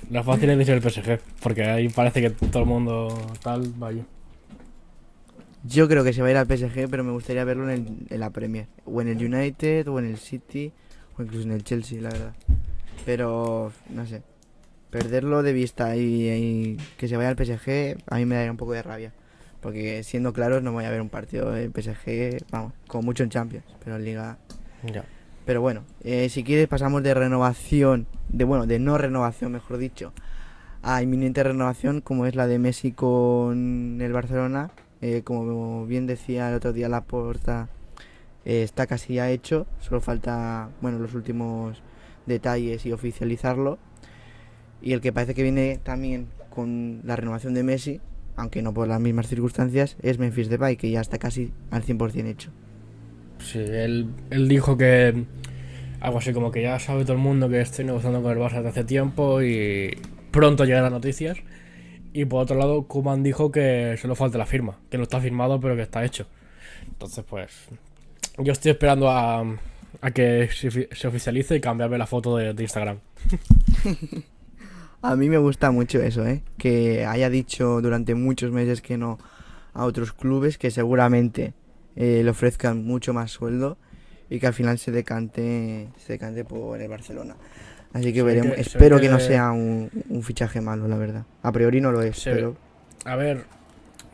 Lo 0.10 0.24
fácil 0.24 0.50
es 0.50 0.58
decir 0.58 0.74
el 0.74 0.82
PSG, 0.82 1.20
porque 1.44 1.64
ahí 1.66 1.88
parece 1.90 2.20
que 2.22 2.30
todo 2.32 2.64
el 2.64 2.70
mundo 2.70 3.16
tal 3.44 3.72
vaya. 3.78 4.04
Yo 5.66 5.88
creo 5.88 6.04
que 6.04 6.14
se 6.14 6.22
va 6.22 6.30
a 6.30 6.32
ir 6.32 6.38
al 6.38 6.48
PSG, 6.48 6.90
pero 6.90 7.04
me 7.04 7.12
gustaría 7.12 7.44
verlo 7.44 7.70
en, 7.70 7.86
el- 7.88 8.08
en 8.10 8.20
la 8.20 8.32
Premier. 8.32 8.68
O 8.86 9.02
en 9.02 9.10
el 9.10 9.18
United, 9.24 9.88
o 9.88 10.00
en 10.00 10.06
el 10.06 10.18
City, 10.18 10.72
o 11.18 11.22
incluso 11.22 11.44
en 11.46 11.52
el 11.52 11.64
Chelsea, 11.64 12.02
la 12.02 12.10
verdad. 12.10 12.34
Pero, 13.06 13.72
no 13.90 14.06
sé. 14.08 14.24
Perderlo 14.90 15.44
de 15.44 15.54
vista 15.54 15.96
y, 15.96 16.30
y 16.30 16.78
que 16.98 17.08
se 17.08 17.16
vaya 17.16 17.30
al 17.30 17.36
PSG, 17.36 17.98
a 18.08 18.16
mí 18.18 18.26
me 18.26 18.36
daría 18.36 18.52
un 18.52 18.58
poco 18.58 18.72
de 18.74 18.82
rabia. 18.82 19.14
Porque 19.64 20.04
siendo 20.04 20.34
claros, 20.34 20.62
no 20.62 20.74
voy 20.74 20.84
a 20.84 20.90
ver 20.90 21.02
un 21.02 21.08
partido 21.08 21.50
de 21.52 21.70
PSG, 21.70 22.46
vamos, 22.52 22.74
con 22.88 23.06
mucho 23.06 23.24
en 23.24 23.30
Champions, 23.30 23.66
pero 23.82 23.96
en 23.96 24.04
Liga. 24.04 24.38
Ya. 24.84 25.06
Pero 25.46 25.62
bueno, 25.62 25.84
eh, 26.04 26.28
si 26.28 26.44
quieres, 26.44 26.68
pasamos 26.68 27.02
de 27.02 27.14
renovación, 27.14 28.06
de 28.28 28.44
bueno, 28.44 28.68
de 28.68 28.80
no 28.80 28.98
renovación, 28.98 29.54
mejor 29.54 29.78
dicho, 29.78 30.12
a 30.82 31.02
inminente 31.02 31.42
renovación, 31.44 32.02
como 32.02 32.26
es 32.26 32.36
la 32.36 32.46
de 32.46 32.60
Messi 32.60 32.92
con 32.92 34.00
el 34.02 34.12
Barcelona. 34.12 34.70
Eh, 35.02 35.22
como 35.24 35.86
bien 35.86 36.08
decía 36.08 36.50
el 36.50 36.56
otro 36.56 36.74
día 36.74 36.90
la 36.90 37.02
porta, 37.02 37.70
está 38.44 38.86
casi 38.86 39.16
ya 39.16 39.30
hecho, 39.30 39.66
solo 39.80 40.02
falta, 40.02 40.70
bueno, 40.82 41.00
los 41.00 41.14
últimos 41.14 41.82
detalles 42.26 42.86
y 42.86 42.92
oficializarlo. 42.92 43.80
Y 44.82 44.92
el 44.92 45.00
que 45.00 45.14
parece 45.14 45.34
que 45.34 45.44
viene 45.44 45.80
también 45.82 46.28
con 46.50 47.00
la 47.06 47.16
renovación 47.16 47.54
de 47.54 47.64
Messi, 47.64 48.02
aunque 48.36 48.62
no 48.62 48.74
por 48.74 48.88
las 48.88 49.00
mismas 49.00 49.28
circunstancias, 49.28 49.98
es 50.02 50.20
Memphis 50.20 50.50
Depay, 50.50 50.78
que 50.78 50.90
ya 50.90 51.02
está 51.02 51.18
casi 51.18 51.52
al 51.72 51.84
100% 51.84 52.28
hecho. 52.28 52.52
Sí, 53.40 53.60
él, 53.60 54.08
él 54.30 54.48
dijo 54.48 54.78
que 54.78 55.26
algo 56.00 56.18
así 56.18 56.34
como 56.34 56.52
que 56.52 56.62
ya 56.62 56.80
sabe 56.80 57.04
todo 57.04 57.14
el 57.14 57.20
mundo 57.20 57.50
que 57.50 57.62
estoy 57.62 57.86
negociando 57.86 58.22
con 58.22 58.32
el 58.32 58.38
Barça 58.38 58.58
desde 58.58 58.70
hace 58.70 58.84
tiempo 58.84 59.42
y 59.42 59.98
pronto 60.32 60.66
llegarán 60.66 60.92
noticias. 60.92 61.38
Y 62.12 62.26
por 62.26 62.44
otro 62.44 62.58
lado, 62.58 62.84
Kuman 62.84 63.24
dijo 63.24 63.52
que 63.52 63.98
solo 64.00 64.16
falta 64.16 64.38
la 64.38 64.46
firma, 64.46 64.78
que 64.90 64.98
no 64.98 65.04
está 65.04 65.20
firmado 65.20 65.60
pero 65.60 65.76
que 65.76 65.82
está 65.82 66.04
hecho. 66.04 66.28
Entonces, 66.88 67.24
pues, 67.28 67.52
yo 68.38 68.52
estoy 68.52 68.72
esperando 68.72 69.10
a, 69.10 69.44
a 70.02 70.12
que 70.12 70.50
se, 70.54 70.90
se 70.92 71.08
oficialice 71.08 71.56
y 71.56 71.62
cambiarme 71.62 71.98
la 71.98 72.06
foto 72.06 72.38
de, 72.38 72.54
de 72.54 72.64
Instagram. 72.64 73.00
A 75.04 75.16
mí 75.18 75.30
me 75.30 75.38
gusta 75.38 75.70
mucho 75.72 76.02
eso, 76.02 76.26
¿eh? 76.26 76.42
Que 76.58 77.06
haya 77.06 77.30
dicho 77.30 77.82
durante 77.82 78.16
muchos 78.16 78.52
meses 78.52 78.82
que 78.82 78.98
no 78.98 79.20
a 79.74 79.84
otros 79.86 80.14
clubes 80.14 80.58
que 80.58 80.72
seguramente 80.72 81.54
eh, 81.96 82.22
le 82.24 82.30
ofrezcan 82.30 82.86
mucho 82.86 83.14
más 83.14 83.30
sueldo 83.32 83.78
y 84.30 84.40
que 84.40 84.48
al 84.48 84.54
final 84.54 84.78
se 84.80 84.92
decante, 84.92 85.90
se 85.98 86.14
decante 86.14 86.46
por 86.46 86.80
el 86.82 86.88
Barcelona. 86.90 87.36
Así 87.92 88.14
que 88.14 88.20
Se 88.20 88.24
veremos. 88.24 88.56
que- 88.56 88.62
Espero 88.62 89.00
que 89.00 89.10
no 89.10 89.20
sea 89.20 89.52
un, 89.52 89.90
un 90.10 90.24
fichaje 90.24 90.62
malo, 90.62 90.88
la 90.88 90.98
verdad. 90.98 91.26
A 91.42 91.52
priori 91.52 91.82
no 91.82 91.92
lo 91.92 92.02
es, 92.02 92.24
pero 92.24 92.56
A 93.06 93.16
ver, 93.18 93.44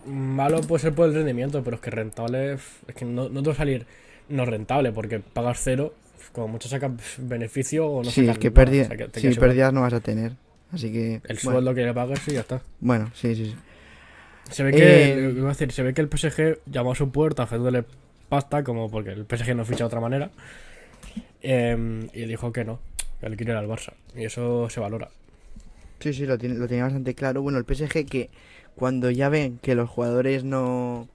malo 0.08 0.62
puede 0.62 0.82
ser 0.82 0.93
por 0.93 1.08
el 1.08 1.13
rendimiento, 1.13 1.63
pero 1.63 1.75
es 1.75 1.82
que 1.82 1.91
rentable 1.91 2.54
es 2.54 2.62
que 2.95 3.06
no, 3.06 3.30
no 3.30 3.43
te 3.43 3.49
va 3.49 3.54
a 3.54 3.58
salir 3.58 3.86
no 4.28 4.45
rentable 4.45 4.91
porque 4.91 5.19
pagas 5.19 5.60
cero, 5.63 5.93
como 6.32 6.47
mucho 6.47 6.67
sacas 6.67 6.91
beneficio 7.19 7.86
o 7.88 8.04
no 8.04 8.10
sí, 8.10 8.21
sacas 8.25 8.39
que 8.39 8.49
pérdida- 8.52 8.86
o 8.86 8.97
sea, 8.97 9.08
sí, 9.13 9.39
pérdidas 9.39 9.71
no 9.73 9.82
vas 9.82 9.93
a 9.93 9.99
tener. 9.99 10.34
Así 10.71 10.91
que 10.91 11.21
El 11.23 11.39
bueno, 11.43 11.62
sueldo 11.62 11.73
que 11.75 11.86
le 11.86 11.93
pagas 11.93 12.27
y 12.27 12.34
ya 12.34 12.41
está. 12.41 12.62
bueno, 12.79 13.12
sí, 13.13 13.36
sí, 13.36 13.45
sí. 13.47 13.55
Se 14.51 14.63
ve 14.63 14.73
que, 14.73 15.13
Eh, 15.17 15.34
iba 15.38 15.47
a 15.47 15.49
decir, 15.53 15.71
se 15.71 15.84
ve 15.84 15.93
que 15.93 16.01
el 16.01 16.10
PSG 16.10 16.60
llamó 16.65 16.91
a 16.93 16.95
su 16.95 17.12
puerta 17.12 17.43
ofreciéndole 17.43 17.86
pasta, 18.29 18.63
como 18.63 18.89
porque 18.89 19.12
el 19.12 19.25
PSG 19.25 19.55
no 19.55 19.65
ficha 19.65 19.84
de 19.84 19.88
otra 19.88 19.99
manera. 20.01 20.32
em, 21.41 22.08
y 22.13 22.25
dijo 22.25 22.51
que 22.51 22.65
no, 22.65 22.79
que 23.19 23.27
él 23.27 23.38
quiere 23.38 23.53
ir 23.53 23.58
al 23.58 23.67
Barça. 23.67 23.93
Y 24.15 24.25
eso 24.25 24.69
se 24.69 24.79
valora. 24.79 25.10
Sí, 25.99 26.13
sí, 26.13 26.25
lo 26.25 26.38
tiene, 26.38 26.55
lo 26.55 26.67
tenía 26.67 26.84
bastante 26.84 27.13
claro. 27.15 27.41
Bueno, 27.41 27.58
el 27.58 27.65
PSG 27.65 28.05
que 28.05 28.29
cuando 28.75 29.10
ya 29.12 29.29
ven 29.29 29.60
que 29.62 29.75
los 29.75 29.89
jugadores 29.89 30.43
no, 30.43 31.08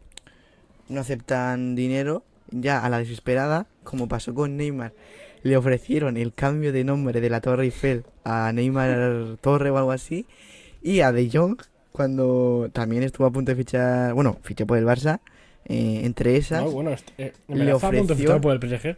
no 0.89 1.01
aceptan 1.01 1.75
dinero, 1.75 2.23
ya 2.51 2.85
a 2.85 2.89
la 2.91 2.99
desesperada, 2.99 3.67
como 3.83 4.09
pasó 4.09 4.35
con 4.35 4.57
Neymar, 4.57 4.93
le 5.45 5.57
ofrecieron 5.57 6.17
el 6.17 6.33
cambio 6.35 6.73
de 6.73 6.83
nombre 6.83 7.21
de 7.21 7.31
la 7.31 7.41
Torre 7.41 7.65
Eiffel 7.65 8.03
a 8.25 8.51
Neymar 8.53 9.37
Torre 9.41 9.71
o 9.71 9.79
algo 9.79 9.93
así. 9.93 10.27
Y 10.83 11.01
a 11.01 11.13
De 11.13 11.31
Jong, 11.31 11.59
cuando 11.93 12.69
también 12.73 13.03
estuvo 13.05 13.27
a 13.27 13.31
punto 13.31 13.53
de 13.53 13.57
fichar, 13.57 14.13
bueno, 14.15 14.39
fichó 14.43 14.67
por 14.67 14.77
el 14.79 14.85
Barça, 14.85 15.21
eh, 15.67 16.01
entre 16.05 16.37
esas, 16.37 16.65
No, 16.65 16.71
bueno, 16.73 16.91
est- 16.91 17.09
eh, 17.19 17.33
le 17.49 17.71
estaba 17.71 17.77
a 17.77 17.91
punto 17.93 17.97
de 17.97 18.01
ofreció- 18.01 18.17
fichar 18.17 18.41
por 18.41 18.53
el 18.53 18.59
PSG. 18.59 18.97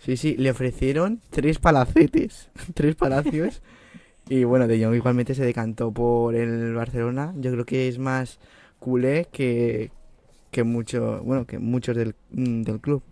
sí, 0.00 0.16
sí, 0.16 0.36
le 0.38 0.50
ofrecieron 0.50 1.20
tres 1.30 1.58
palacetes, 1.58 2.48
tres 2.74 2.94
palacios. 2.96 3.60
Y 4.28 4.44
bueno, 4.44 4.68
De 4.68 4.82
Jong 4.82 4.94
igualmente 4.94 5.34
se 5.34 5.44
decantó 5.44 5.90
por 5.92 6.36
el 6.36 6.72
Barcelona. 6.74 7.34
Yo 7.36 7.50
creo 7.52 7.64
que 7.66 7.88
es 7.88 7.98
más 7.98 8.38
culé 8.78 9.26
que, 9.32 9.90
que 10.52 10.62
mucho, 10.62 11.20
bueno, 11.24 11.46
que 11.46 11.58
muchos 11.58 11.96
del, 11.96 12.14
mm, 12.30 12.62
del 12.62 12.80
club. 12.80 13.02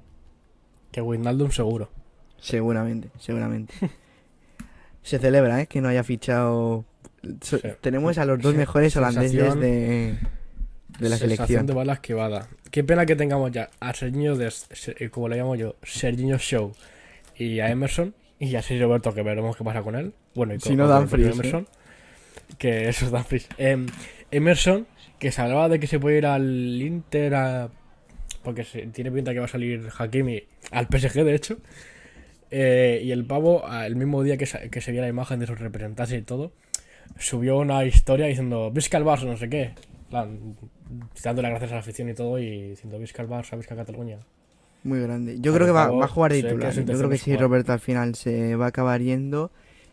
Que 0.92 1.00
Wijnaldum 1.02 1.50
seguro. 1.50 1.90
Seguramente, 2.40 3.08
seguramente. 3.18 3.74
se 5.02 5.18
celebra, 5.18 5.60
¿eh? 5.62 5.66
Que 5.66 5.80
no 5.80 5.88
haya 5.88 6.04
fichado. 6.04 6.84
so- 7.40 7.58
Sí. 7.58 7.68
Tenemos 7.80 8.18
a 8.18 8.24
los 8.24 8.40
dos 8.40 8.54
mejores 8.54 8.96
holandeses 8.96 9.32
sensación- 9.32 9.60
de, 9.60 10.16
de 10.98 11.08
la 11.08 11.16
Sensación 11.16 11.18
selección. 11.46 11.66
de 11.66 11.74
bala 11.74 11.92
esquivada. 11.94 12.48
Qué 12.70 12.84
pena 12.84 13.06
que 13.06 13.16
tengamos 13.16 13.50
ya 13.50 13.70
a 13.80 13.94
Serginho, 13.94 14.36
de, 14.36 14.50
se- 14.50 15.10
como 15.10 15.28
le 15.28 15.36
llamo 15.36 15.54
yo, 15.56 15.76
Serginho 15.82 16.38
Show 16.38 16.72
y 17.36 17.60
a 17.60 17.70
Emerson 17.70 18.14
y 18.38 18.54
a 18.56 18.62
Sergio 18.62 18.86
Roberto, 18.86 19.14
que 19.14 19.22
veremos 19.22 19.56
qué 19.56 19.64
pasa 19.64 19.82
con 19.82 19.94
él. 19.96 20.12
Bueno, 20.34 20.54
y 20.54 20.60
Si 20.60 20.68
con, 20.70 20.76
no, 20.78 20.84
con 20.86 20.92
el 20.94 21.00
Dumfries, 21.00 21.26
propio 21.28 21.40
Emerson. 21.50 21.68
Que 22.58 22.88
eso 22.88 23.06
es. 23.30 23.48
Em, 23.58 23.86
Emerson, 24.30 24.86
que 25.18 25.32
se 25.32 25.40
hablaba 25.40 25.68
de 25.68 25.80
que 25.80 25.86
se 25.86 25.98
puede 25.98 26.18
ir 26.18 26.26
al 26.26 26.80
Inter 26.82 27.34
a- 27.34 27.68
porque 28.42 28.64
se- 28.64 28.86
tiene 28.88 29.10
pinta 29.10 29.32
que 29.32 29.38
va 29.40 29.46
a 29.46 29.48
salir 29.48 29.88
Hakimi 29.98 30.42
al 30.70 30.86
PSG, 30.86 31.24
de 31.24 31.34
hecho. 31.34 31.58
Eh, 32.50 33.02
y 33.04 33.10
el 33.12 33.24
pavo, 33.26 33.62
el 33.84 33.96
mismo 33.96 34.22
día 34.22 34.36
que, 34.36 34.46
sa- 34.46 34.68
que 34.68 34.80
se 34.80 34.92
vio 34.92 35.00
la 35.02 35.08
imagen 35.08 35.38
de 35.40 35.46
sus 35.46 35.58
representantes 35.58 36.18
y 36.18 36.22
todo, 36.22 36.52
subió 37.18 37.58
una 37.58 37.84
historia 37.84 38.26
diciendo 38.26 38.70
Visca 38.70 38.96
el 38.98 39.04
Barça, 39.04 39.24
no 39.26 39.36
sé 39.36 39.48
qué. 39.48 39.72
Plan, 40.10 40.56
dándole 41.22 41.48
las 41.48 41.52
gracias 41.60 41.72
a 41.72 41.74
la 41.74 41.80
afición 41.80 42.08
y 42.08 42.14
todo 42.14 42.38
y 42.38 42.70
diciendo 42.70 42.98
Visca 42.98 43.22
el 43.22 43.28
Barça, 43.28 43.56
Visca 43.56 43.76
Cataluña. 43.76 44.18
Muy 44.84 45.00
grande. 45.00 45.36
Yo 45.40 45.52
creo 45.52 45.66
que 45.66 45.72
va, 45.72 45.90
va 45.90 46.04
a 46.04 46.08
jugar 46.08 46.32
de 46.32 46.42
titular. 46.42 46.72
Yo 46.72 46.84
creo 46.84 47.10
que 47.10 47.18
sí. 47.18 47.36
Roberto 47.36 47.72
al 47.72 47.80
final 47.80 48.14
se 48.14 48.54
va 48.56 48.66
a 48.66 48.68
acabar 48.68 49.00
yendo. 49.02 49.50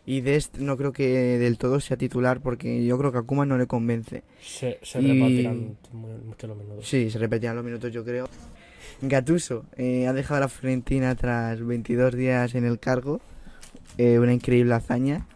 Y 0.08 0.20
de 0.20 0.36
este 0.36 0.60
no 0.60 0.76
creo 0.76 0.92
que 0.92 1.08
del 1.36 1.58
todo 1.58 1.80
sea 1.80 1.96
titular 1.96 2.40
porque 2.40 2.84
yo 2.86 2.96
creo 2.96 3.10
que 3.10 3.18
a 3.18 3.22
Kuma 3.22 3.44
no 3.44 3.58
le 3.58 3.66
convence. 3.66 4.22
Se, 4.40 4.78
se 4.80 5.00
Y- 5.02 5.12
repartirán 5.12 5.76
mucho 6.24 6.46
los 6.46 6.56
minutos. 6.56 6.86
Sí, 6.88 7.10
se 7.10 7.18
repetirán 7.18 7.56
los 7.56 7.64
minutos 7.64 7.92
yo 7.92 8.04
creo. 8.04 8.28
Gatuso 9.02 9.64
eh, 9.76 10.06
ha 10.06 10.12
dejado 10.12 10.38
a 10.38 10.40
la 10.40 10.48
Fiorentina 10.48 11.14
tras 11.14 11.64
22 11.64 12.14
días 12.14 12.54
en 12.54 12.64
el 12.64 12.78
cargo. 12.78 13.20
Eh, 13.98 14.18
una 14.18 14.32
increíble 14.32 14.74
hazaña. 14.74 15.26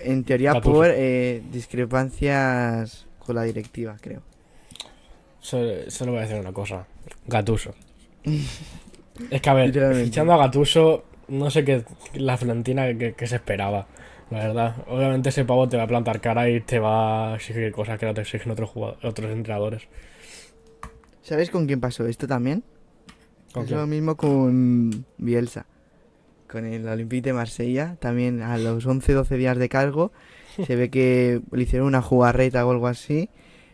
En 0.00 0.24
teoría 0.24 0.52
Gattuso. 0.54 0.74
por 0.74 0.86
eh, 0.90 1.42
discrepancias 1.52 3.06
con 3.18 3.36
la 3.36 3.42
directiva, 3.44 3.96
creo. 4.00 4.22
Se- 5.40 5.90
Solo 5.90 6.12
voy 6.12 6.20
a 6.20 6.22
decir 6.22 6.38
una 6.40 6.52
cosa. 6.52 6.86
Gatuso. 7.26 7.74
es 9.30 9.40
que 9.40 9.50
a 9.50 9.54
ver, 9.54 9.72
fichando 10.04 10.32
a 10.32 10.36
Gatuso, 10.38 11.04
no 11.28 11.50
sé 11.50 11.64
qué 11.64 11.84
la 12.14 12.36
Fiorentina 12.36 12.86
que, 12.96 13.14
que 13.14 13.26
se 13.26 13.36
esperaba. 13.36 13.86
La 14.30 14.38
verdad, 14.38 14.76
obviamente 14.88 15.28
ese 15.28 15.44
pavo 15.44 15.68
te 15.68 15.76
va 15.76 15.82
a 15.82 15.86
plantar 15.86 16.20
cara 16.22 16.48
y 16.48 16.60
te 16.62 16.78
va 16.78 17.32
a 17.32 17.36
exigir 17.36 17.70
cosas 17.70 17.98
que 17.98 18.06
no 18.06 18.14
te 18.14 18.22
exigen 18.22 18.50
otros 18.52 18.70
jugadores, 18.70 19.04
otros 19.04 19.30
entrenadores. 19.30 19.82
¿Sabes 21.22 21.50
con 21.50 21.66
quién 21.66 21.80
pasó 21.80 22.06
esto 22.06 22.26
también? 22.26 22.62
¿Con 23.52 23.62
es 23.62 23.68
quién? 23.68 23.80
lo 23.80 23.86
mismo 23.86 24.16
con 24.16 25.04
Bielsa. 25.18 25.66
Con 26.50 26.66
el 26.66 26.86
Olympique 26.88 27.22
de 27.28 27.32
Marsella. 27.32 27.96
También 28.00 28.42
a 28.42 28.58
los 28.58 28.86
11-12 28.86 29.36
días 29.36 29.56
de 29.56 29.68
cargo. 29.68 30.12
se 30.66 30.76
ve 30.76 30.90
que 30.90 31.40
le 31.50 31.62
hicieron 31.62 31.88
una 31.88 32.02
jugarreta 32.02 32.66
o 32.66 32.70
algo 32.70 32.86
así. 32.88 33.30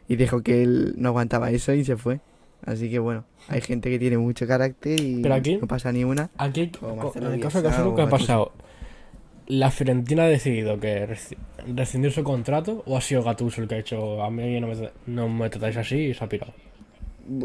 Y 0.09 0.17
dijo 0.17 0.43
que 0.43 0.63
él 0.63 0.95
no 0.97 1.09
aguantaba 1.11 1.51
eso 1.51 1.73
y 1.75 1.85
se 1.85 1.97
fue. 1.97 2.21
Así 2.65 2.91
que 2.91 2.99
bueno, 2.99 3.25
hay 3.49 3.61
gente 3.61 3.89
que 3.91 3.99
tiene 3.99 4.19
mucho 4.19 4.47
carácter 4.47 5.01
y 5.01 5.23
Pero 5.23 5.35
aquí- 5.35 5.57
no 5.59 5.67
pasa 5.69 5.93
ni 5.93 6.03
una. 6.05 6.31
Aquí, 6.39 6.63
en 6.63 6.71
el 6.71 6.71
caso 7.01 7.21
de 7.21 7.37
Bielsa 7.37 7.61
Gatuso, 7.61 7.91
o 7.91 7.95
¿qué 7.95 8.03
ha 8.03 8.05
Gattuso. 8.07 8.27
pasado? 8.27 8.53
¿La 9.47 9.71
Fiorentina 9.71 10.25
ha 10.25 10.29
decidido 10.29 10.79
que 10.81 11.07
rescindir 11.67 12.13
su 12.13 12.23
contrato 12.25 12.83
o 12.87 12.97
ha 12.97 13.01
sido 13.01 13.23
Gatuso 13.23 13.63
el 13.63 13.69
que 13.69 13.77
ha 13.77 13.79
hecho 13.79 14.23
a 14.23 14.31
mí 14.31 14.61
no 14.61 14.67
me, 14.67 14.91
no 15.07 15.29
me 15.29 15.49
tratáis 15.51 15.77
así 15.77 15.97
y 15.97 16.15
se 16.15 16.25
ha 16.25 16.29
pirado? 16.29 16.53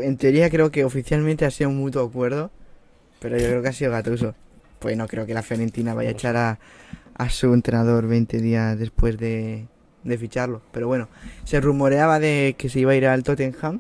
En 0.02 0.18
teoría 0.18 0.50
creo 0.50 0.72
que 0.72 0.86
oficialmente 0.86 1.46
ha 1.46 1.52
sido 1.52 1.70
un 1.70 1.78
mutuo 1.78 2.04
acuerdo. 2.06 2.52
Pero 3.20 3.38
yo 3.38 3.48
creo 3.48 3.62
que 3.62 3.70
ha 3.70 3.74
sido 3.74 3.92
Gatuso. 3.92 4.36
Pues 4.80 4.98
no 4.98 5.08
creo 5.08 5.26
que 5.26 5.34
la 5.34 5.44
Fiorentina 5.44 5.94
vaya 5.94 6.10
a 6.10 6.12
echar 6.12 6.36
a, 6.36 6.60
a 7.16 7.30
su 7.30 7.54
entrenador 7.54 8.08
20 8.08 8.40
días 8.40 8.78
después 8.78 9.18
de, 9.18 9.68
de 10.04 10.18
ficharlo. 10.18 10.62
Pero 10.72 10.88
bueno, 10.88 11.08
se 11.46 11.62
rumoreaba 11.62 12.20
de 12.20 12.56
que 12.58 12.70
se 12.70 12.82
iba 12.82 12.92
a 12.92 12.96
ir 12.96 13.08
al 13.08 13.24
Tottenham. 13.24 13.80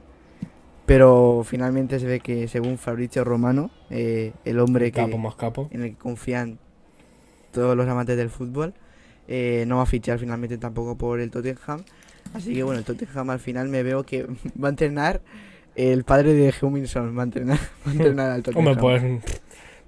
Pero 0.85 1.43
finalmente 1.45 1.99
se 1.99 2.05
ve 2.05 2.19
que 2.19 2.47
según 2.47 2.77
Fabrizio 2.77 3.23
Romano, 3.23 3.71
eh, 3.89 4.33
el 4.43 4.59
hombre 4.59 4.91
que, 4.91 5.01
Capo 5.01 5.17
más 5.17 5.35
capo. 5.35 5.69
en 5.71 5.81
el 5.81 5.89
que 5.91 5.97
confían 5.97 6.59
todos 7.51 7.77
los 7.77 7.87
amantes 7.87 8.17
del 8.17 8.29
fútbol, 8.29 8.73
eh, 9.29 9.63
no 9.67 9.77
va 9.77 9.83
a 9.83 9.85
fichar 9.85 10.19
finalmente 10.19 10.57
tampoco 10.57 10.97
por 10.97 11.21
el 11.21 11.31
Tottenham. 11.31 11.83
Así 12.33 12.53
que 12.53 12.63
bueno, 12.63 12.79
el 12.79 12.85
Tottenham 12.85 13.29
al 13.29 13.39
final 13.39 13.69
me 13.69 13.81
veo 13.81 14.03
que 14.03 14.23
va 14.61 14.67
a 14.67 14.69
entrenar 14.69 15.21
el 15.75 16.03
padre 16.03 16.33
de 16.33 16.53
Huminson, 16.61 17.17
va 17.17 17.21
a 17.21 17.25
entrenar, 17.25 17.57
va 17.85 17.91
a 17.91 17.93
entrenar 17.93 18.31
al 18.31 18.43
Tottenham. 18.43 18.67
Hombre, 18.67 18.81
pues 18.81 19.23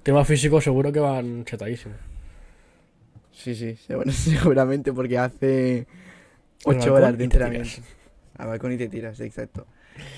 tema 0.02 0.24
físico 0.24 0.60
seguro 0.60 0.92
que 0.92 1.00
van 1.00 1.44
chetadísimos. 1.44 1.98
Sí, 3.32 3.54
sí, 3.54 3.76
seguro- 3.76 4.10
seguramente 4.12 4.92
porque 4.92 5.18
hace 5.18 5.86
ocho 6.64 6.94
horas 6.94 7.16
de 7.16 7.24
entrenamiento. 7.24 7.70
Al 8.38 8.48
balcón 8.48 8.72
y 8.72 8.76
te 8.76 8.88
tiras, 8.88 9.18
exacto. 9.20 9.66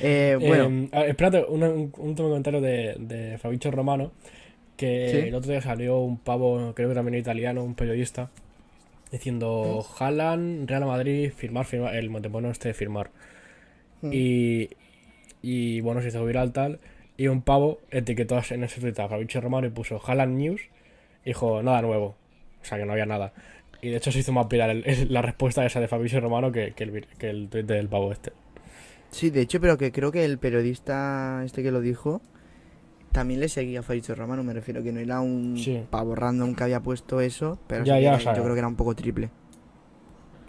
Eh, 0.01 0.37
bueno, 0.41 0.89
Eh, 0.93 1.05
espérate, 1.09 1.45
un, 1.49 1.63
un 1.63 1.93
último 1.99 2.29
comentario 2.29 2.61
de, 2.61 2.97
de 2.99 3.39
Fabricio 3.39 3.71
Romano. 3.71 4.13
Que 4.77 5.09
Sí. 5.11 5.29
el 5.29 5.35
otro 5.35 5.51
día 5.51 5.61
salió 5.61 5.99
un 5.99 6.19
pavo, 6.19 6.73
creo 6.75 6.89
que 6.89 6.95
también 6.95 7.17
italiano, 7.19 7.65
un 7.65 7.75
periodista, 7.75 8.31
diciendo: 9.11 9.85
Haaland, 9.99 10.69
Real 10.69 10.85
Madrid, 10.87 11.33
firmar, 11.37 11.65
firmar, 11.67 11.97
el 11.97 12.11
Montepone 12.11 12.49
este 12.51 12.73
firmar. 12.75 13.11
Mm. 14.03 14.11
Y, 14.13 14.71
y 15.51 15.81
bueno, 15.81 16.01
se 16.03 16.09
hizo 16.09 16.25
viral 16.25 16.53
tal. 16.53 16.79
Y 17.17 17.29
un 17.29 17.43
pavo 17.43 17.79
etiquetó 17.91 18.41
en 18.51 18.65
ese 18.65 18.81
tweet 18.81 18.95
a 19.03 19.09
Fabricio 19.09 19.41
Romano 19.41 19.67
y 19.67 19.71
puso 19.71 20.01
Haaland 20.05 20.37
News. 20.39 20.61
Y 21.25 21.31
dijo: 21.31 21.63
Nada 21.63 21.83
nuevo. 21.83 22.17
O 22.61 22.65
sea 22.65 22.79
que 22.79 22.85
no 22.85 22.93
había 22.93 23.07
nada. 23.07 23.33
Y 23.81 23.91
de 23.91 23.97
hecho 23.97 24.11
se 24.13 24.19
hizo 24.21 24.33
más 24.33 24.49
viral 24.49 24.71
el- 24.71 24.87
el- 24.87 25.13
la 25.13 25.23
respuesta 25.23 25.65
esa 25.65 25.81
de 25.81 25.89
Fabricio 25.89 26.21
Romano 26.21 26.51
que, 26.53 26.73
que 26.73 26.85
el, 26.85 27.07
que 27.19 27.31
el 27.31 27.49
tweet 27.49 27.63
del 27.65 27.89
pavo 27.89 28.11
este. 28.13 28.33
sí, 29.11 29.31
de 29.31 29.41
hecho, 29.43 29.61
pero 29.61 29.79
que 29.79 29.91
creo 29.93 30.11
que 30.13 30.25
el 30.25 30.39
periodista 30.39 31.43
este 31.45 31.63
que 31.63 31.71
lo 31.71 31.81
dijo 31.81 32.21
también 33.13 33.41
le 33.41 33.49
seguía 33.49 33.81
a 33.81 33.83
Fabrizio 33.83 34.15
Romano. 34.15 34.43
Me 34.45 34.53
refiero 34.53 34.83
que 34.83 34.93
no 34.93 35.01
era 35.01 35.21
un 35.21 35.57
Sí. 35.57 35.83
pavo 35.91 36.15
random 36.15 36.55
que 36.55 36.65
había 36.65 36.81
puesto 36.81 37.21
eso, 37.21 37.59
pero 37.67 37.85
Ya, 37.85 37.95
sí 37.95 37.99
que 37.99 38.03
ya, 38.03 38.09
era- 38.11 38.17
o 38.19 38.21
sea- 38.21 38.35
yo 38.35 38.43
creo 38.43 38.55
que 38.55 38.59
era 38.61 38.69
un 38.69 38.77
poco 38.77 38.95
triple. 38.95 39.31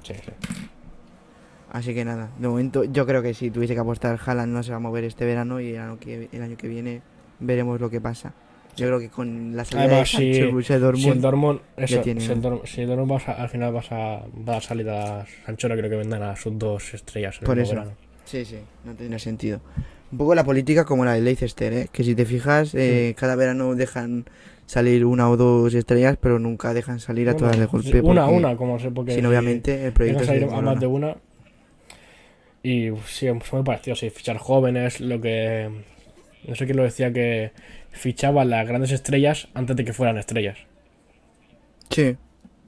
Sí, 0.03 0.13
sí. 0.15 0.31
Así 1.71 1.93
que 1.93 2.03
nada, 2.03 2.29
de 2.39 2.47
momento 2.47 2.83
yo 2.83 3.05
creo 3.05 3.21
que 3.21 3.33
si 3.33 3.51
tuviese 3.51 3.75
que 3.75 3.79
apostar, 3.79 4.19
Haaland 4.25 4.51
no 4.53 4.63
se 4.63 4.71
va 4.71 4.77
a 4.77 4.79
mover 4.79 5.03
este 5.03 5.25
verano 5.25 5.59
y 5.61 5.73
el 5.75 5.79
año 5.81 5.99
que, 5.99 6.27
el 6.31 6.41
año 6.41 6.57
que 6.57 6.67
viene 6.67 7.01
veremos 7.39 7.79
lo 7.79 7.89
que 7.89 8.01
pasa. 8.01 8.33
Yo 8.75 8.87
creo 8.87 8.99
que 8.99 9.09
con 9.09 9.55
la 9.55 9.65
salida 9.65 9.83
Además, 9.85 9.99
de 9.99 10.05
Sancho, 10.05 10.33
si- 10.33 10.39
el 10.39 10.47
Borussia 10.47 10.75
Si 10.95 11.09
el 11.09 11.21
Dortmund, 11.21 11.59
eso, 11.77 12.01
tiene- 12.01 12.21
si 12.21 12.31
el 12.31 12.41
Dortmund, 12.41 12.65
si 12.65 12.81
el 12.81 12.87
Dortmund 12.87 13.11
vas 13.11 13.27
a- 13.29 13.33
al 13.33 13.49
final 13.49 13.73
vas 13.73 13.91
a, 13.91 14.23
va 14.47 14.57
a 14.57 14.61
salir 14.61 14.89
a 14.89 15.25
Sancho, 15.45 15.69
no 15.69 15.75
creo 15.75 15.89
que 15.89 15.95
vendan 15.97 16.23
a 16.23 16.35
sus 16.35 16.57
dos 16.57 16.93
estrellas 16.93 17.37
en 17.41 17.45
Por 17.45 17.57
el 17.57 17.63
eso. 17.65 17.75
verano. 17.75 17.91
Sí, 18.25 18.45
sí, 18.45 18.57
no 18.85 18.93
tendría 18.95 19.19
sentido. 19.19 19.59
Un 20.11 20.17
poco 20.17 20.33
la 20.33 20.43
política 20.43 20.85
como 20.85 21.05
la 21.05 21.13
de 21.13 21.21
Leicester, 21.21 21.71
¿eh? 21.73 21.87
que 21.91 22.03
si 22.03 22.15
te 22.15 22.25
fijas, 22.25 22.73
eh, 22.73 23.13
cada 23.17 23.35
verano 23.35 23.75
dejan 23.75 24.25
salir 24.65 25.05
una 25.05 25.29
o 25.29 25.37
dos 25.37 25.73
estrellas, 25.75 26.17
pero 26.19 26.39
nunca 26.39 26.73
dejan 26.73 26.99
salir 26.99 27.29
a 27.29 27.33
Bueno, 27.33 27.47
todas 27.47 27.59
de 27.59 27.65
golpe. 27.65 28.01
una, 28.01 28.25
porque 28.25 28.35
una, 28.37 28.57
como 28.57 28.79
sé, 28.79 28.89
porque 28.91 29.11
Si 29.13 29.21
no, 29.21 29.29
si 29.29 29.33
obviamente 29.35 29.85
el 29.85 29.93
proyecto 29.93 30.25
salir 30.25 30.43
a 30.45 30.61
más 30.61 30.79
de 30.79 30.87
una. 30.87 31.15
Y 32.63 32.89
sí, 33.05 33.27
son 33.27 33.41
muy 33.51 33.63
parecidos, 33.63 33.99
sí, 33.99 34.09
fichar 34.09 34.37
jóvenes, 34.37 34.99
lo 34.99 35.19
que... 35.21 35.69
No 36.47 36.55
sé 36.55 36.65
quién 36.65 36.77
lo 36.77 36.83
decía 36.83 37.11
que 37.11 37.51
fichaban 37.91 38.49
las 38.49 38.67
grandes 38.67 38.91
estrellas 38.91 39.49
antes 39.53 39.75
de 39.75 39.85
que 39.85 39.93
fueran 39.93 40.17
estrellas. 40.17 40.57
Sí, 41.89 42.15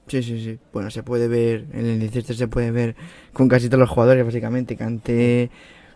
sí, 0.08 0.22
sí, 0.22 0.44
sí. 0.44 0.58
Bueno, 0.72 0.90
se 0.90 1.02
puede 1.02 1.28
ver, 1.28 1.66
en 1.72 1.86
el 1.86 1.98
Leicester 1.98 2.36
se 2.36 2.48
puede 2.48 2.70
ver 2.70 2.96
con 3.32 3.48
casi 3.48 3.68
todos 3.68 3.80
los 3.80 3.90
jugadores, 3.90 4.24
básicamente. 4.24 4.76
Canté, 4.76 5.50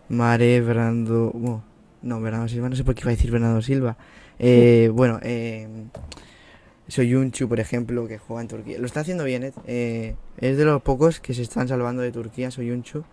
Mare, 0.09 0.61
Bernardo... 0.61 1.31
bueno, 1.31 1.63
no, 2.01 2.21
Bernardo 2.21 2.47
Silva, 2.47 2.69
no 2.69 2.75
sé 2.75 2.83
por 2.83 2.95
qué 2.95 3.01
iba 3.01 3.11
a 3.11 3.15
decir 3.15 3.31
Bernardo 3.31 3.61
Silva. 3.61 3.97
Eh, 4.39 4.89
bueno, 4.93 5.19
eh, 5.23 5.67
Soyuncu, 6.87 7.47
por 7.49 7.59
ejemplo, 7.59 8.07
que 8.07 8.17
juega 8.17 8.41
en 8.41 8.47
Turquía. 8.47 8.79
Lo 8.79 8.85
está 8.85 9.01
haciendo 9.01 9.23
bien, 9.23 9.43
¿eh? 9.43 9.53
Eh, 9.65 10.15
es 10.37 10.57
de 10.57 10.65
los 10.65 10.81
pocos 10.81 11.19
que 11.19 11.33
se 11.33 11.41
están 11.41 11.67
salvando 11.67 12.01
de 12.01 12.11
Turquía, 12.11 12.51
Soyuncu. 12.51 13.03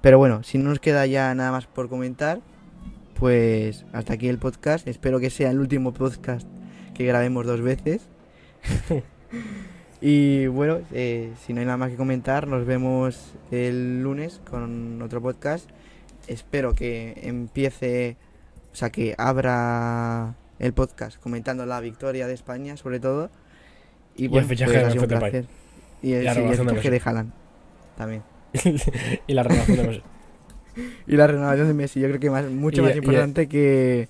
Pero 0.00 0.18
bueno, 0.18 0.42
si 0.42 0.58
no 0.58 0.70
nos 0.70 0.80
queda 0.80 1.06
ya 1.06 1.34
nada 1.34 1.50
más 1.50 1.66
por 1.66 1.88
comentar, 1.88 2.40
pues 3.18 3.84
hasta 3.92 4.14
aquí 4.14 4.28
el 4.28 4.38
podcast. 4.38 4.86
Espero 4.86 5.18
que 5.18 5.30
sea 5.30 5.50
el 5.50 5.58
último 5.58 5.92
podcast 5.92 6.46
que 6.94 7.04
grabemos 7.04 7.46
dos 7.46 7.60
veces. 7.60 8.02
y 10.00 10.46
bueno, 10.46 10.80
eh, 10.92 11.32
si 11.44 11.52
no 11.52 11.60
hay 11.60 11.66
nada 11.66 11.78
más 11.78 11.90
que 11.90 11.96
comentar, 11.96 12.46
nos 12.46 12.64
vemos 12.64 13.34
el 13.50 14.02
lunes 14.02 14.40
con 14.48 15.02
otro 15.02 15.20
podcast. 15.20 15.68
Espero 16.28 16.74
que 16.74 17.18
empiece, 17.22 18.16
o 18.72 18.76
sea, 18.76 18.90
que 18.90 19.14
abra 19.18 20.36
el 20.60 20.72
podcast 20.72 21.20
comentando 21.20 21.66
la 21.66 21.80
victoria 21.80 22.28
de 22.28 22.34
España, 22.34 22.76
sobre 22.76 23.00
todo. 23.00 23.30
Y, 24.16 24.24
el 24.24 24.30
bueno, 24.30 24.48
fichaje 24.48 24.80
pues 24.96 25.08
de. 25.08 25.46
Y 26.02 26.12
el, 26.12 26.26
Y 26.26 26.30
sí, 26.30 26.40
y 26.40 26.44
el 26.44 26.56
fichaje 26.56 26.90
de. 26.90 27.02
Haaland 27.04 27.32
también. 27.96 28.22
y 29.26 29.34
la 29.34 29.42
renovación 29.42 29.76
de 29.76 29.82
Messi. 29.88 30.02
Y 31.08 31.16
la 31.16 31.26
renovación 31.26 31.66
de 31.66 31.74
Messi, 31.74 31.98
yo 32.00 32.06
creo 32.06 32.20
que 32.20 32.30
más, 32.30 32.44
mucho 32.46 32.82
Y- 32.82 32.84
más 32.84 32.94
y- 32.94 32.98
importante 32.98 33.48
que, 33.48 34.08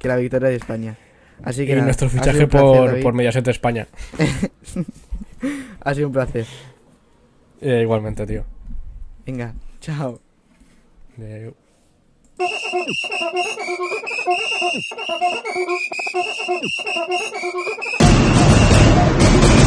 que 0.00 0.08
la 0.08 0.16
victoria 0.16 0.48
de 0.48 0.56
España. 0.56 0.96
Así 1.44 1.64
que 1.64 1.70
Y 1.72 1.74
nada, 1.76 1.84
nuestro 1.84 2.08
fichaje 2.08 2.42
un 2.42 2.48
placer, 2.50 2.66
por, 2.90 3.00
por 3.02 3.12
Mediaset 3.14 3.46
España. 3.48 3.86
Ha 5.84 5.94
sido 5.94 6.08
un 6.08 6.12
placer. 6.12 6.44
Eh, 7.60 7.80
igualmente, 7.82 8.26
tío. 8.26 8.44
Venga, 9.24 9.54
chao. 9.80 10.20
Eh, 11.20 11.52
Thank 18.68 19.52
you. 19.52 19.57